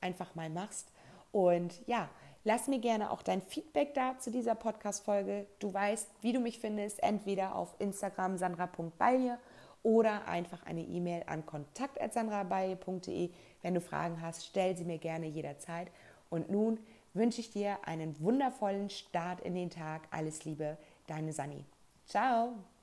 einfach 0.00 0.34
mal 0.36 0.50
machst. 0.50 0.92
Und 1.32 1.84
ja, 1.88 2.08
lass 2.44 2.68
mir 2.68 2.78
gerne 2.78 3.10
auch 3.10 3.22
dein 3.22 3.42
Feedback 3.42 3.92
da 3.94 4.16
zu 4.18 4.30
dieser 4.30 4.54
Podcast-Folge. 4.54 5.46
Du 5.58 5.74
weißt, 5.74 6.08
wie 6.20 6.32
du 6.32 6.38
mich 6.38 6.60
findest, 6.60 7.02
entweder 7.02 7.56
auf 7.56 7.74
Instagram 7.80 8.38
sandra.balje 8.38 9.36
oder 9.82 10.28
einfach 10.28 10.64
eine 10.64 10.82
E-Mail 10.82 11.24
an 11.26 11.44
kontakt.sandrabaye.de. 11.44 13.30
Wenn 13.62 13.74
du 13.74 13.80
Fragen 13.80 14.22
hast, 14.22 14.46
stell 14.46 14.76
sie 14.76 14.84
mir 14.84 14.98
gerne 14.98 15.26
jederzeit. 15.26 15.88
Und 16.30 16.50
nun 16.50 16.78
wünsche 17.14 17.40
ich 17.40 17.50
dir 17.50 17.78
einen 17.82 18.20
wundervollen 18.20 18.90
Start 18.90 19.40
in 19.40 19.56
den 19.56 19.70
Tag. 19.70 20.02
Alles 20.12 20.44
Liebe, 20.44 20.78
deine 21.08 21.32
Sani. 21.32 21.64
Ciao! 22.06 22.73